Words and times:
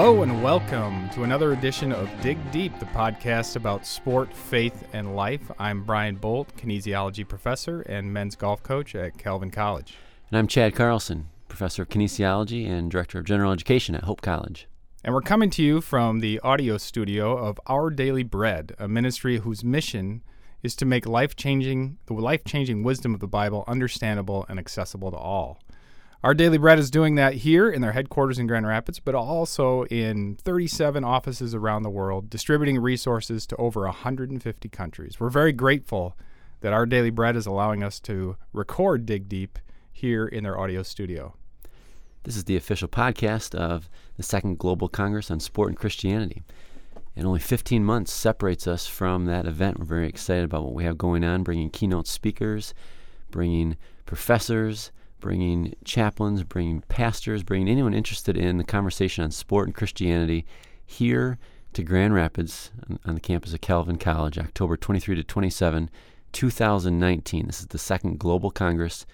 Hello 0.00 0.22
and 0.22 0.42
welcome 0.42 1.10
to 1.10 1.24
another 1.24 1.52
edition 1.52 1.92
of 1.92 2.08
Dig 2.22 2.38
Deep, 2.50 2.72
the 2.78 2.86
podcast 2.86 3.56
about 3.56 3.84
sport, 3.84 4.34
faith, 4.34 4.88
and 4.94 5.14
life. 5.14 5.50
I'm 5.58 5.84
Brian 5.84 6.16
Bolt, 6.16 6.56
kinesiology 6.56 7.28
professor 7.28 7.82
and 7.82 8.10
men's 8.10 8.34
golf 8.34 8.62
coach 8.62 8.94
at 8.94 9.18
Calvin 9.18 9.50
College. 9.50 9.98
And 10.30 10.38
I'm 10.38 10.46
Chad 10.46 10.74
Carlson, 10.74 11.28
professor 11.48 11.82
of 11.82 11.90
kinesiology 11.90 12.66
and 12.66 12.90
director 12.90 13.18
of 13.18 13.26
general 13.26 13.52
education 13.52 13.94
at 13.94 14.04
Hope 14.04 14.22
College. 14.22 14.66
And 15.04 15.12
we're 15.12 15.20
coming 15.20 15.50
to 15.50 15.62
you 15.62 15.82
from 15.82 16.20
the 16.20 16.40
audio 16.40 16.78
studio 16.78 17.36
of 17.36 17.60
Our 17.66 17.90
Daily 17.90 18.22
Bread, 18.22 18.74
a 18.78 18.88
ministry 18.88 19.40
whose 19.40 19.62
mission 19.62 20.22
is 20.62 20.74
to 20.76 20.86
make 20.86 21.04
life-changing 21.04 21.98
the 22.06 22.14
life-changing 22.14 22.84
wisdom 22.84 23.12
of 23.12 23.20
the 23.20 23.28
Bible 23.28 23.64
understandable 23.68 24.46
and 24.48 24.58
accessible 24.58 25.10
to 25.10 25.18
all. 25.18 25.60
Our 26.22 26.34
Daily 26.34 26.58
Bread 26.58 26.78
is 26.78 26.90
doing 26.90 27.14
that 27.14 27.32
here 27.32 27.70
in 27.70 27.80
their 27.80 27.92
headquarters 27.92 28.38
in 28.38 28.46
Grand 28.46 28.66
Rapids, 28.66 29.00
but 29.00 29.14
also 29.14 29.84
in 29.84 30.36
37 30.36 31.02
offices 31.02 31.54
around 31.54 31.82
the 31.82 31.88
world, 31.88 32.28
distributing 32.28 32.78
resources 32.78 33.46
to 33.46 33.56
over 33.56 33.84
150 33.84 34.68
countries. 34.68 35.18
We're 35.18 35.30
very 35.30 35.52
grateful 35.52 36.18
that 36.60 36.74
Our 36.74 36.84
Daily 36.84 37.08
Bread 37.08 37.36
is 37.36 37.46
allowing 37.46 37.82
us 37.82 37.98
to 38.00 38.36
record 38.52 39.06
Dig 39.06 39.30
Deep 39.30 39.58
here 39.90 40.26
in 40.26 40.44
their 40.44 40.60
audio 40.60 40.82
studio. 40.82 41.36
This 42.24 42.36
is 42.36 42.44
the 42.44 42.56
official 42.56 42.88
podcast 42.88 43.54
of 43.54 43.88
the 44.18 44.22
Second 44.22 44.58
Global 44.58 44.90
Congress 44.90 45.30
on 45.30 45.40
Sport 45.40 45.70
and 45.70 45.78
Christianity. 45.78 46.42
And 47.16 47.26
only 47.26 47.40
15 47.40 47.82
months 47.82 48.12
separates 48.12 48.66
us 48.66 48.86
from 48.86 49.24
that 49.24 49.46
event. 49.46 49.78
We're 49.78 49.86
very 49.86 50.08
excited 50.08 50.44
about 50.44 50.64
what 50.64 50.74
we 50.74 50.84
have 50.84 50.98
going 50.98 51.24
on, 51.24 51.44
bringing 51.44 51.70
keynote 51.70 52.06
speakers, 52.06 52.74
bringing 53.30 53.78
professors, 54.04 54.92
bringing 55.20 55.74
chaplains, 55.84 56.42
bringing 56.42 56.82
pastors, 56.82 57.42
bringing 57.42 57.68
anyone 57.68 57.94
interested 57.94 58.36
in 58.36 58.58
the 58.58 58.64
conversation 58.64 59.24
on 59.24 59.30
sport 59.30 59.68
and 59.68 59.74
Christianity 59.74 60.44
here 60.84 61.38
to 61.72 61.82
Grand 61.82 62.12
Rapids 62.14 62.70
on, 62.88 62.98
on 63.04 63.14
the 63.14 63.20
campus 63.20 63.52
of 63.54 63.60
Calvin 63.60 63.98
College, 63.98 64.38
October 64.38 64.76
23 64.76 65.14
to 65.16 65.22
27, 65.22 65.90
2019. 66.32 67.46
This 67.46 67.60
is 67.60 67.66
the 67.66 67.78
second 67.78 68.18
Global 68.18 68.50
Congress 68.50 69.06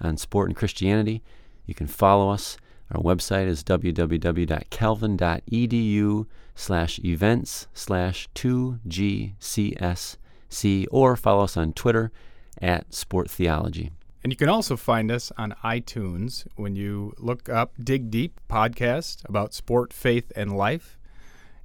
on 0.00 0.16
Sport 0.16 0.48
and 0.48 0.56
Christianity. 0.56 1.22
You 1.66 1.74
can 1.74 1.86
follow 1.86 2.30
us. 2.30 2.56
Our 2.90 3.02
website 3.02 3.46
is 3.46 3.62
www.calvin.edu 3.64 6.26
slash 6.54 6.98
events 7.00 7.66
slash 7.72 8.28
2GCSC 8.34 10.86
or 10.90 11.16
follow 11.16 11.44
us 11.44 11.56
on 11.56 11.72
Twitter 11.72 12.12
at 12.60 12.92
Sport 12.94 13.30
Theology. 13.30 13.90
And 14.24 14.32
you 14.32 14.38
can 14.38 14.48
also 14.48 14.74
find 14.74 15.12
us 15.12 15.30
on 15.36 15.54
iTunes 15.62 16.46
when 16.56 16.74
you 16.74 17.12
look 17.18 17.50
up 17.50 17.74
Dig 17.78 18.10
Deep 18.10 18.40
podcast 18.48 19.22
about 19.28 19.52
sport, 19.52 19.92
faith, 19.92 20.32
and 20.34 20.56
life. 20.56 20.98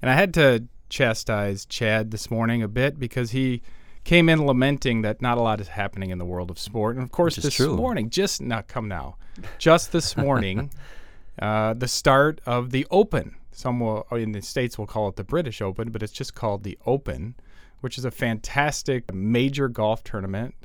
And 0.02 0.12
I 0.12 0.16
had 0.16 0.34
to 0.34 0.66
chastise 0.90 1.66
Chad 1.66 2.12
this 2.12 2.30
morning 2.30 2.62
a 2.62 2.68
bit 2.68 3.00
because 3.00 3.32
he 3.32 3.62
came 4.04 4.28
in 4.28 4.46
lamenting 4.46 5.04
that 5.04 5.22
not 5.22 5.38
a 5.38 5.42
lot 5.42 5.62
is 5.62 5.70
happening 5.70 6.10
in 6.10 6.18
the 6.18 6.26
world 6.26 6.52
of 6.52 6.60
sport. 6.60 6.98
And 6.98 7.04
of 7.04 7.14
course, 7.14 7.38
this 7.38 7.56
true. 7.56 7.78
morning, 7.78 8.10
just 8.10 8.42
not 8.42 8.68
come 8.68 8.90
now, 8.90 9.16
just 9.58 9.94
this 9.94 10.18
morning, 10.18 10.70
uh, 11.42 11.76
the 11.76 11.88
start 11.88 12.42
of 12.46 12.72
the 12.72 12.86
Open. 12.92 13.38
Some 13.54 13.80
will, 13.80 14.06
in 14.12 14.34
the 14.34 14.42
States 14.42 14.78
will 14.78 14.88
call 14.88 15.08
it 15.08 15.16
the 15.16 15.24
British 15.24 15.62
Open, 15.62 15.92
but 15.92 16.04
it's 16.04 16.12
just 16.12 16.36
called 16.36 16.64
the 16.64 16.78
Open, 16.86 17.36
which 17.80 17.98
is 17.98 18.04
a 18.04 18.12
fantastic 18.12 19.14
major 19.14 19.70
golf 19.70 20.04
tournament 20.04 20.56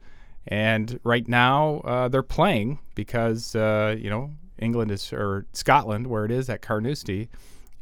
and 0.46 1.00
right 1.04 1.26
now, 1.26 1.80
uh, 1.84 2.08
they're 2.08 2.22
playing 2.22 2.78
because 2.94 3.54
uh, 3.54 3.96
you 3.98 4.10
know 4.10 4.30
England 4.58 4.90
is 4.90 5.12
or 5.12 5.46
Scotland, 5.52 6.06
where 6.06 6.24
it 6.24 6.30
is 6.30 6.48
at 6.48 6.62
Carnoustie, 6.62 7.28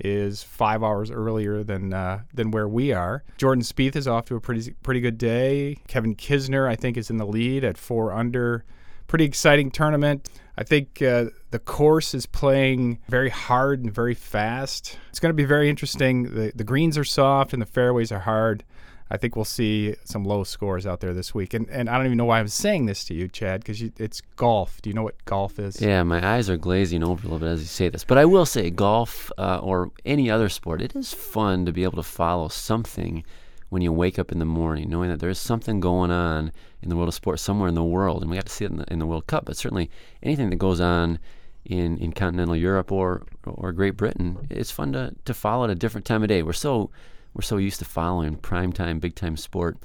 is 0.00 0.42
five 0.42 0.82
hours 0.82 1.10
earlier 1.10 1.62
than 1.62 1.92
uh, 1.92 2.22
than 2.32 2.50
where 2.50 2.68
we 2.68 2.92
are. 2.92 3.24
Jordan 3.38 3.62
Spieth 3.62 3.96
is 3.96 4.08
off 4.08 4.26
to 4.26 4.36
a 4.36 4.40
pretty 4.40 4.72
pretty 4.82 5.00
good 5.00 5.18
day. 5.18 5.76
Kevin 5.86 6.14
Kisner, 6.14 6.68
I 6.68 6.76
think, 6.76 6.96
is 6.96 7.10
in 7.10 7.16
the 7.16 7.26
lead 7.26 7.64
at 7.64 7.78
four 7.78 8.12
under. 8.12 8.64
Pretty 9.08 9.24
exciting 9.24 9.70
tournament. 9.70 10.30
I 10.56 10.64
think 10.64 11.02
uh, 11.02 11.26
the 11.50 11.58
course 11.58 12.14
is 12.14 12.24
playing 12.26 12.98
very 13.08 13.28
hard 13.28 13.82
and 13.82 13.92
very 13.92 14.14
fast. 14.14 14.98
It's 15.10 15.20
going 15.20 15.30
to 15.30 15.34
be 15.34 15.44
very 15.44 15.68
interesting. 15.68 16.34
The 16.34 16.52
the 16.54 16.64
greens 16.64 16.96
are 16.96 17.04
soft 17.04 17.52
and 17.52 17.60
the 17.60 17.66
fairways 17.66 18.12
are 18.12 18.20
hard. 18.20 18.64
I 19.12 19.18
think 19.18 19.36
we'll 19.36 19.44
see 19.44 19.94
some 20.04 20.24
low 20.24 20.42
scores 20.42 20.86
out 20.86 21.00
there 21.00 21.12
this 21.12 21.34
week. 21.34 21.52
And 21.52 21.68
and 21.68 21.90
I 21.90 21.98
don't 21.98 22.06
even 22.06 22.16
know 22.16 22.24
why 22.24 22.40
I'm 22.40 22.48
saying 22.48 22.86
this 22.86 23.04
to 23.04 23.14
you, 23.14 23.28
Chad, 23.28 23.60
because 23.60 23.82
it's 23.82 24.22
golf. 24.36 24.80
Do 24.80 24.88
you 24.88 24.94
know 24.94 25.02
what 25.02 25.22
golf 25.26 25.58
is? 25.58 25.82
Yeah, 25.82 26.02
my 26.02 26.26
eyes 26.26 26.48
are 26.48 26.56
glazing 26.56 27.04
over 27.04 27.20
a 27.20 27.24
little 27.24 27.38
bit 27.38 27.48
as 27.48 27.60
you 27.60 27.66
say 27.66 27.90
this. 27.90 28.04
But 28.04 28.16
I 28.16 28.24
will 28.24 28.46
say, 28.46 28.70
golf 28.70 29.30
uh, 29.36 29.58
or 29.62 29.90
any 30.06 30.30
other 30.30 30.48
sport, 30.48 30.80
it 30.80 30.96
is 30.96 31.12
fun 31.12 31.66
to 31.66 31.72
be 31.72 31.82
able 31.82 31.96
to 31.96 32.02
follow 32.02 32.48
something 32.48 33.22
when 33.68 33.82
you 33.82 33.92
wake 33.92 34.18
up 34.18 34.32
in 34.32 34.38
the 34.38 34.46
morning, 34.46 34.88
knowing 34.88 35.10
that 35.10 35.20
there 35.20 35.30
is 35.30 35.38
something 35.38 35.78
going 35.78 36.10
on 36.10 36.50
in 36.80 36.88
the 36.88 36.96
world 36.96 37.08
of 37.08 37.14
sports 37.14 37.42
somewhere 37.42 37.68
in 37.68 37.74
the 37.74 37.84
world. 37.84 38.22
And 38.22 38.30
we 38.30 38.38
got 38.38 38.46
to 38.46 38.52
see 38.52 38.64
it 38.64 38.70
in 38.70 38.78
the, 38.78 38.90
in 38.90 38.98
the 38.98 39.06
World 39.06 39.26
Cup, 39.26 39.44
but 39.44 39.58
certainly 39.58 39.90
anything 40.22 40.48
that 40.48 40.56
goes 40.56 40.80
on 40.80 41.18
in, 41.66 41.98
in 41.98 42.12
continental 42.12 42.56
Europe 42.56 42.90
or 42.90 43.26
or 43.44 43.72
Great 43.72 43.98
Britain, 43.98 44.46
it's 44.48 44.70
fun 44.70 44.92
to, 44.92 45.14
to 45.26 45.34
follow 45.34 45.64
at 45.64 45.70
a 45.70 45.74
different 45.74 46.06
time 46.06 46.22
of 46.22 46.28
day. 46.28 46.42
We're 46.42 46.54
so 46.54 46.90
we're 47.34 47.42
so 47.42 47.56
used 47.56 47.78
to 47.78 47.84
following 47.84 48.36
prime 48.36 48.72
time, 48.72 48.98
big 48.98 49.14
time 49.14 49.36
sport 49.36 49.78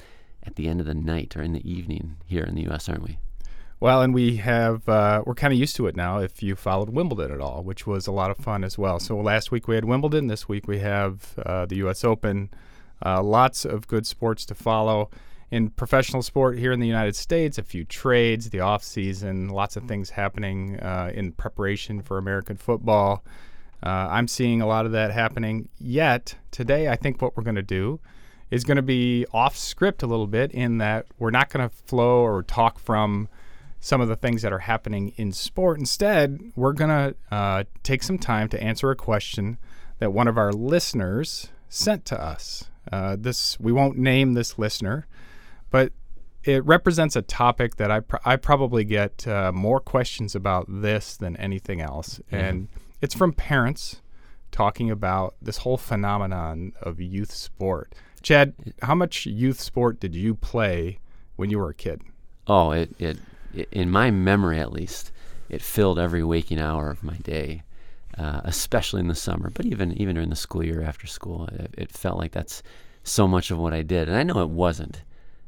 at 0.43 0.55
the 0.55 0.67
end 0.67 0.79
of 0.79 0.85
the 0.85 0.93
night 0.93 1.35
or 1.35 1.41
in 1.41 1.53
the 1.53 1.69
evening 1.69 2.17
here 2.25 2.43
in 2.43 2.55
the 2.55 2.63
U.S., 2.63 2.87
aren't 2.89 3.03
we? 3.03 3.17
Well, 3.79 4.01
and 4.01 4.13
we 4.13 4.37
have 4.37 4.89
uh, 4.89 5.21
we're 5.25 5.35
kind 5.35 5.53
of 5.53 5.59
used 5.59 5.75
to 5.75 5.85
it 5.85 5.95
now. 5.95 6.17
If 6.17 6.41
you 6.41 6.55
followed 6.55 6.89
Wimbledon 6.89 7.31
at 7.31 7.39
all, 7.39 7.63
which 7.63 7.85
was 7.85 8.07
a 8.07 8.11
lot 8.11 8.31
of 8.31 8.37
fun 8.37 8.63
as 8.63 8.75
well. 8.77 8.99
So 8.99 9.17
last 9.17 9.51
week 9.51 9.67
we 9.67 9.75
had 9.75 9.85
Wimbledon. 9.85 10.27
This 10.27 10.49
week 10.49 10.67
we 10.67 10.79
have 10.79 11.37
uh, 11.45 11.67
the 11.67 11.75
U.S. 11.77 12.03
Open. 12.03 12.49
Uh, 13.05 13.21
lots 13.21 13.65
of 13.65 13.87
good 13.87 14.07
sports 14.07 14.45
to 14.47 14.55
follow 14.55 15.11
in 15.51 15.69
professional 15.69 16.23
sport 16.23 16.57
here 16.57 16.71
in 16.71 16.79
the 16.79 16.87
United 16.87 17.15
States. 17.15 17.59
A 17.59 17.63
few 17.63 17.83
trades, 17.83 18.49
the 18.49 18.61
off 18.61 18.83
season, 18.83 19.49
lots 19.49 19.75
of 19.75 19.83
things 19.83 20.09
happening 20.09 20.79
uh, 20.79 21.11
in 21.13 21.31
preparation 21.31 22.01
for 22.01 22.17
American 22.17 22.57
football. 22.57 23.23
Uh, 23.83 23.89
I'm 24.09 24.27
seeing 24.27 24.61
a 24.61 24.67
lot 24.67 24.85
of 24.85 24.91
that 24.93 25.11
happening. 25.11 25.69
Yet 25.79 26.35
today, 26.51 26.87
I 26.89 26.95
think 26.95 27.21
what 27.21 27.37
we're 27.37 27.43
going 27.43 27.55
to 27.55 27.61
do 27.61 27.99
is 28.49 28.63
going 28.63 28.77
to 28.77 28.81
be 28.81 29.25
off 29.33 29.55
script 29.57 30.01
a 30.03 30.07
little 30.07 30.27
bit 30.27 30.51
in 30.51 30.77
that 30.79 31.05
we're 31.19 31.31
not 31.31 31.49
going 31.49 31.67
to 31.69 31.75
flow 31.85 32.21
or 32.21 32.43
talk 32.43 32.79
from 32.79 33.27
some 33.79 34.01
of 34.01 34.07
the 34.07 34.15
things 34.15 34.41
that 34.41 34.51
are 34.51 34.59
happening 34.59 35.13
in 35.17 35.31
sport. 35.31 35.79
Instead, 35.79 36.39
we're 36.55 36.73
going 36.73 36.89
to 36.89 37.35
uh, 37.35 37.63
take 37.83 38.01
some 38.03 38.17
time 38.17 38.49
to 38.49 38.61
answer 38.61 38.89
a 38.89 38.95
question 38.95 39.57
that 39.99 40.11
one 40.11 40.27
of 40.27 40.37
our 40.37 40.51
listeners 40.51 41.49
sent 41.69 42.05
to 42.05 42.19
us. 42.21 42.65
Uh, 42.91 43.17
this 43.19 43.59
we 43.59 43.71
won't 43.71 43.97
name 43.97 44.33
this 44.33 44.57
listener, 44.57 45.05
but 45.69 45.91
it 46.45 46.63
represents 46.65 47.15
a 47.17 47.21
topic 47.21 47.75
that 47.75 47.91
I, 47.91 47.99
pr- 47.99 48.15
I 48.23 48.37
probably 48.37 48.85
get 48.85 49.27
uh, 49.27 49.51
more 49.51 49.81
questions 49.81 50.33
about 50.35 50.65
this 50.69 51.17
than 51.17 51.35
anything 51.35 51.81
else, 51.81 52.21
Yeah. 52.31 52.39
and 52.39 52.67
it's 53.01 53.15
from 53.15 53.33
parents 53.33 54.01
talking 54.51 54.89
about 54.89 55.35
this 55.41 55.57
whole 55.57 55.77
phenomenon 55.77 56.73
of 56.81 56.99
youth 56.99 57.31
sport. 57.31 57.93
Chad, 58.21 58.53
how 58.81 58.95
much 58.95 59.25
youth 59.25 59.59
sport 59.59 59.99
did 59.99 60.15
you 60.15 60.35
play 60.35 60.99
when 61.35 61.49
you 61.49 61.59
were 61.59 61.69
a 61.69 61.75
kid? 61.75 62.01
Oh, 62.47 62.71
it, 62.71 62.89
it, 62.99 63.17
it 63.53 63.69
in 63.71 63.91
my 63.91 64.09
memory 64.11 64.59
at 64.59 64.71
least, 64.71 65.11
it 65.49 65.61
filled 65.61 65.99
every 65.99 66.23
waking 66.23 66.59
hour 66.59 66.89
of 66.89 67.03
my 67.03 67.17
day, 67.17 67.63
uh, 68.17 68.41
especially 68.43 69.01
in 69.01 69.07
the 69.07 69.15
summer. 69.15 69.49
But 69.49 69.65
even 69.65 69.93
even 69.93 70.15
during 70.15 70.29
the 70.29 70.35
school 70.35 70.65
year 70.65 70.81
after 70.81 71.07
school, 71.07 71.47
it, 71.47 71.73
it 71.77 71.91
felt 71.91 72.17
like 72.17 72.31
that's 72.31 72.63
so 73.03 73.27
much 73.27 73.51
of 73.51 73.57
what 73.57 73.73
I 73.73 73.83
did. 73.83 74.09
And 74.09 74.17
I 74.17 74.23
know 74.23 74.41
it 74.41 74.49
wasn't, 74.49 75.03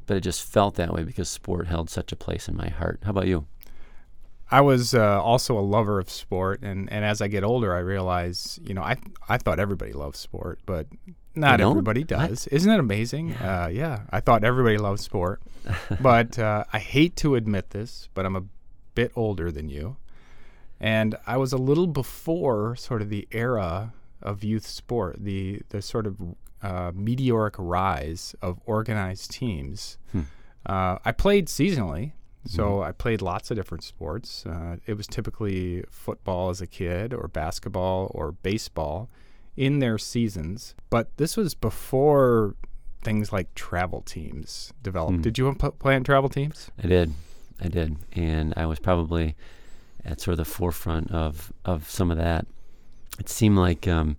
but 0.06 0.18
it 0.18 0.22
just 0.22 0.44
felt 0.44 0.76
that 0.76 0.94
way 0.94 1.04
because 1.04 1.30
sport 1.30 1.68
held 1.68 1.90
such 1.90 2.12
a 2.12 2.16
place 2.16 2.48
in 2.48 2.56
my 2.56 2.70
heart. 2.70 3.00
How 3.04 3.12
about 3.12 3.28
you? 3.28 3.46
I 4.52 4.62
was 4.62 4.94
uh, 4.96 5.22
also 5.22 5.58
a 5.58 5.62
lover 5.62 6.00
of 6.00 6.10
sport, 6.10 6.62
and, 6.64 6.92
and 6.92 7.06
as 7.06 7.22
I 7.22 7.28
get 7.28 7.44
older, 7.44 7.76
I 7.76 7.80
realize, 7.80 8.60
you 8.64 8.74
know, 8.74 8.82
I 8.82 8.98
I 9.28 9.38
thought 9.38 9.60
everybody 9.60 9.94
loves 9.94 10.18
sport, 10.18 10.60
but 10.66 10.88
not 11.36 11.62
everybody 11.62 12.04
does. 12.04 12.48
Isn't 12.48 12.72
it 12.72 12.80
amazing? 12.80 13.30
Yeah. 13.30 13.64
Uh, 13.64 13.68
yeah, 13.68 14.00
I 14.10 14.20
thought 14.20 14.44
everybody 14.44 14.78
loves 14.78 15.04
sport, 15.04 15.42
but 16.02 16.40
uh, 16.40 16.64
I 16.74 16.80
hate 16.80 17.16
to 17.18 17.36
admit 17.36 17.70
this, 17.70 18.10
but 18.14 18.26
I'm 18.26 18.36
a 18.36 18.44
bit 18.96 19.12
older 19.16 19.52
than 19.52 19.70
you, 19.70 19.98
and 20.80 21.16
I 21.28 21.38
was 21.38 21.54
a 21.54 21.58
little 21.58 21.88
before 21.88 22.76
sort 22.76 23.02
of 23.02 23.10
the 23.10 23.28
era 23.32 23.94
of 24.22 24.44
youth 24.44 24.66
sport, 24.66 25.18
the 25.20 25.62
the 25.70 25.82
sort 25.82 26.08
of 26.08 26.18
uh, 26.62 26.92
meteoric 26.96 27.56
rise 27.58 28.36
of 28.42 28.60
organized 28.66 29.32
teams. 29.32 29.98
Hmm. 30.12 30.22
Uh, 30.66 30.98
I 31.06 31.12
played 31.12 31.48
seasonally. 31.48 32.14
So 32.46 32.82
I 32.82 32.92
played 32.94 33.22
lots 33.22 33.52
of 33.52 33.58
different 33.58 33.84
sports. 33.84 34.46
Uh, 34.46 34.78
it 34.86 34.96
was 34.96 35.08
typically 35.08 35.84
football 35.90 36.50
as 36.50 36.62
a 36.62 36.68
kid, 36.68 37.14
or 37.14 37.28
basketball, 37.28 38.12
or 38.16 38.32
baseball 38.32 39.10
in 39.58 39.80
their 39.80 39.98
seasons. 39.98 40.74
But 40.90 41.16
this 41.18 41.36
was 41.36 41.54
before 41.54 42.56
things 43.04 43.32
like 43.32 43.54
travel 43.56 44.02
teams 44.02 44.74
developed. 44.82 45.18
Hmm. 45.18 45.22
Did 45.22 45.38
you 45.38 45.54
p- 45.54 45.70
play 45.80 45.96
on 45.96 46.04
travel 46.04 46.30
teams? 46.30 46.72
I 46.82 46.88
did, 46.88 47.14
I 47.62 47.68
did, 47.68 47.98
and 48.14 48.54
I 48.58 48.66
was 48.66 48.80
probably 48.80 49.36
at 50.06 50.22
sort 50.22 50.34
of 50.34 50.38
the 50.38 50.46
forefront 50.46 51.12
of 51.12 51.52
of 51.66 51.90
some 51.90 52.10
of 52.10 52.18
that. 52.18 52.46
It 53.20 53.30
seemed 53.30 53.58
like 53.58 53.88
um, 53.88 54.16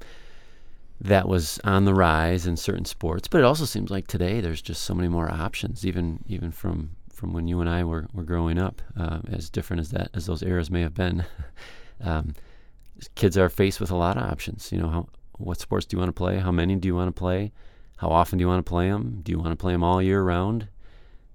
that 1.01 1.27
was 1.27 1.59
on 1.65 1.87
the 1.87 1.95
rise 1.95 2.47
in 2.47 2.57
certain 2.57 2.85
sports. 2.85 3.29
But 3.29 3.39
it 3.39 3.45
also 3.45 3.65
seems 3.65 3.91
like 3.91 4.07
today 4.07 4.41
there's 4.41 4.61
just 4.61 4.85
so 4.85 4.95
many 4.95 5.09
more 5.09 5.31
options, 5.31 5.87
even 5.87 6.21
even 6.29 6.51
from 6.53 6.91
from 7.21 7.33
when 7.35 7.47
you 7.47 7.61
and 7.61 7.69
I 7.69 7.85
were, 7.85 8.07
were 8.15 8.23
growing 8.23 8.59
up. 8.59 8.81
Uh, 8.97 9.19
as 9.31 9.51
different 9.51 9.81
as 9.81 9.91
that 9.91 10.09
as 10.15 10.25
those 10.25 10.43
eras 10.43 10.71
may 10.71 10.81
have 10.81 10.95
been, 10.95 11.27
um, 12.01 12.35
kids 13.15 13.37
are 13.37 13.51
faced 13.51 13.79
with 13.79 13.91
a 13.91 13.97
lot 13.97 14.17
of 14.17 14.23
options. 14.25 14.73
You 14.73 14.79
know, 14.79 14.89
how, 14.89 15.09
what 15.33 15.61
sports 15.61 15.85
do 15.85 15.97
you 15.97 15.99
want 15.99 16.09
to 16.09 16.15
play? 16.15 16.39
How 16.39 16.51
many 16.51 16.77
do 16.77 16.89
you 16.89 16.95
want 16.95 17.15
to 17.15 17.19
play? 17.19 17.53
How 17.99 18.09
often 18.09 18.39
do 18.39 18.43
you 18.43 18.49
want 18.49 18.65
to 18.65 18.71
play 18.71 18.89
them? 18.89 19.21
Do 19.23 19.33
you 19.33 19.39
want 19.39 19.51
to 19.51 19.57
play 19.57 19.73
them 19.73 19.85
all 19.85 20.01
year 20.01 20.23
round? 20.23 20.69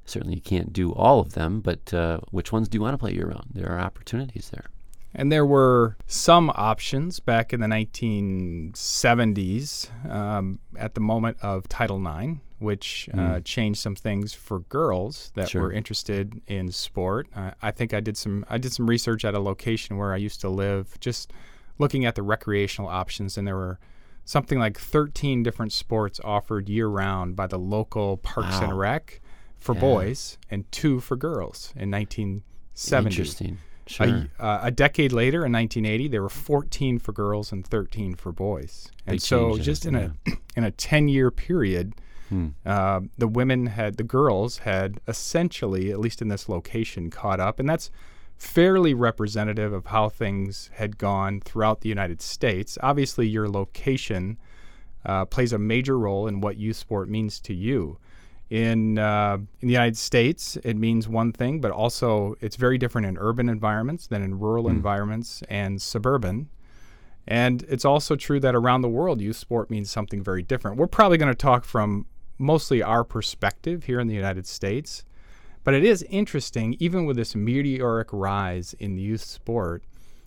Certainly, 0.06 0.34
you 0.36 0.42
can't 0.42 0.74
do 0.74 0.92
all 0.94 1.20
of 1.20 1.34
them, 1.34 1.62
but 1.62 1.94
uh, 1.94 2.22
which 2.32 2.52
ones 2.52 2.68
do 2.68 2.78
you 2.78 2.82
want 2.82 2.96
to 2.96 2.98
play 2.98 3.14
year 3.14 3.28
round? 3.28 3.52
There 3.54 3.72
are 3.72 3.80
opportunities 3.80 4.50
there. 4.50 4.66
And 5.14 5.32
there 5.32 5.46
were 5.46 5.98
some 6.08 6.52
options 6.56 7.20
back 7.20 7.54
in 7.54 7.60
the 7.62 7.68
1970s 7.68 10.10
um, 10.10 10.58
at 10.78 10.96
the 10.96 11.00
moment 11.00 11.38
of 11.42 11.70
Title 11.70 12.06
IX, 12.06 12.40
which 12.66 13.08
uh, 13.14 13.18
mm. 13.18 13.46
changed 13.46 13.80
some 13.80 13.96
things 13.96 14.34
for 14.34 14.60
girls 14.62 15.32
that 15.36 15.50
sure. 15.50 15.62
were 15.62 15.72
interested 15.72 16.42
in 16.48 16.72
sport. 16.72 17.28
Uh, 17.36 17.52
I 17.62 17.72
think 17.72 17.94
I 17.94 18.00
did 18.02 18.18
some 18.18 18.44
I 18.50 18.58
did 18.58 18.74
some 18.74 18.88
research 18.88 19.24
at 19.24 19.34
a 19.34 19.40
location 19.40 19.98
where 19.98 20.14
I 20.14 20.18
used 20.18 20.42
to 20.42 20.50
live, 20.50 21.00
just 21.00 21.32
looking 21.78 22.06
at 22.06 22.16
the 22.16 22.24
recreational 22.24 22.90
options, 22.90 23.38
and 23.38 23.48
there 23.48 23.56
were 23.56 23.80
something 24.26 24.58
like 24.58 24.78
13 24.78 25.44
different 25.44 25.72
sports 25.72 26.20
offered 26.24 26.68
year 26.68 26.88
round 26.88 27.36
by 27.36 27.48
the 27.48 27.60
local 27.60 28.18
Parks 28.18 28.60
wow. 28.60 28.64
and 28.64 28.78
Rec 28.78 29.22
for 29.60 29.76
yeah. 29.76 29.82
boys 29.82 30.38
and 30.50 30.70
two 30.72 31.00
for 31.00 31.16
girls 31.16 31.72
in 31.76 31.92
1970. 31.92 33.10
Interesting. 33.10 33.58
Sure. 33.88 34.28
A, 34.40 34.44
uh, 34.44 34.60
a, 34.64 34.72
decade 34.72 35.12
later, 35.12 35.46
in 35.46 35.52
1980, 35.52 36.08
there 36.08 36.24
were 36.24 36.30
14 36.30 36.98
for 36.98 37.12
girls 37.12 37.52
and 37.52 37.66
13 37.66 38.16
for 38.16 38.32
boys. 38.32 38.90
And 39.06 39.22
so, 39.22 39.60
just 39.60 39.86
yeah. 39.86 39.90
in 39.90 39.96
a 39.96 40.14
in 40.56 40.64
a 40.64 40.72
10 40.72 41.08
year 41.08 41.30
period, 41.30 41.94
hmm. 42.30 42.50
uh, 42.66 43.02
the 43.18 43.28
women 43.28 43.68
had 43.68 43.98
the 43.98 44.04
girls 44.04 44.60
had 44.60 45.00
essentially, 45.08 45.92
at 45.92 46.00
least 46.00 46.22
in 46.22 46.28
this 46.28 46.50
location, 46.50 47.10
caught 47.10 47.40
up, 47.40 47.60
and 47.60 47.70
that's 47.70 47.92
fairly 48.38 48.94
representative 48.94 49.72
of 49.72 49.86
how 49.88 50.10
things 50.10 50.70
had 50.74 50.98
gone 50.98 51.40
throughout 51.40 51.82
the 51.82 51.90
United 51.90 52.22
States. 52.22 52.78
Obviously, 52.84 53.28
your 53.28 53.48
location 53.48 54.38
uh, 55.06 55.26
plays 55.26 55.54
a 55.54 55.58
major 55.58 55.98
role 55.98 56.28
in 56.28 56.42
what 56.42 56.58
youth 56.58 56.76
sport 56.76 57.08
means 57.10 57.40
to 57.40 57.54
you. 57.54 57.98
In 58.50 59.00
uh, 59.00 59.38
in 59.62 59.68
the 59.68 59.74
United 59.74 59.98
States, 59.98 60.56
it 60.64 60.78
means 60.78 61.08
one 61.08 61.32
thing, 61.32 61.62
but 61.62 61.72
also 61.72 62.36
it's 62.42 62.58
very 62.58 62.78
different 62.78 63.08
in 63.08 63.18
urban 63.18 63.50
environments 63.50 64.08
than 64.08 64.22
in 64.22 64.40
rural 64.40 64.66
Mm. 64.66 64.72
environments 64.72 65.42
and 65.50 65.82
suburban. 65.82 66.50
And 67.28 67.66
it's 67.68 67.86
also 67.86 68.16
true 68.16 68.40
that 68.42 68.54
around 68.54 68.82
the 68.82 68.90
world, 68.90 69.20
youth 69.20 69.38
sport 69.38 69.72
means 69.72 69.90
something 69.90 70.24
very 70.24 70.44
different. 70.44 70.78
We're 70.78 70.86
probably 70.86 71.18
going 71.18 71.32
to 71.32 71.36
talk 71.36 71.66
from 71.66 72.06
mostly 72.38 72.82
our 72.82 73.04
perspective 73.04 73.86
here 73.86 74.00
in 74.00 74.08
the 74.08 74.16
United 74.16 74.48
States, 74.48 75.06
but 75.64 75.74
it 75.74 75.84
is 75.84 76.04
interesting, 76.04 76.76
even 76.80 77.06
with 77.06 77.18
this 77.18 77.36
meteoric 77.36 78.10
rise 78.12 78.76
in 78.80 78.98
youth 78.98 79.22
sport, 79.22 79.84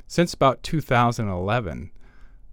since 0.07 0.35
about 0.35 0.63
2011, 0.63 1.91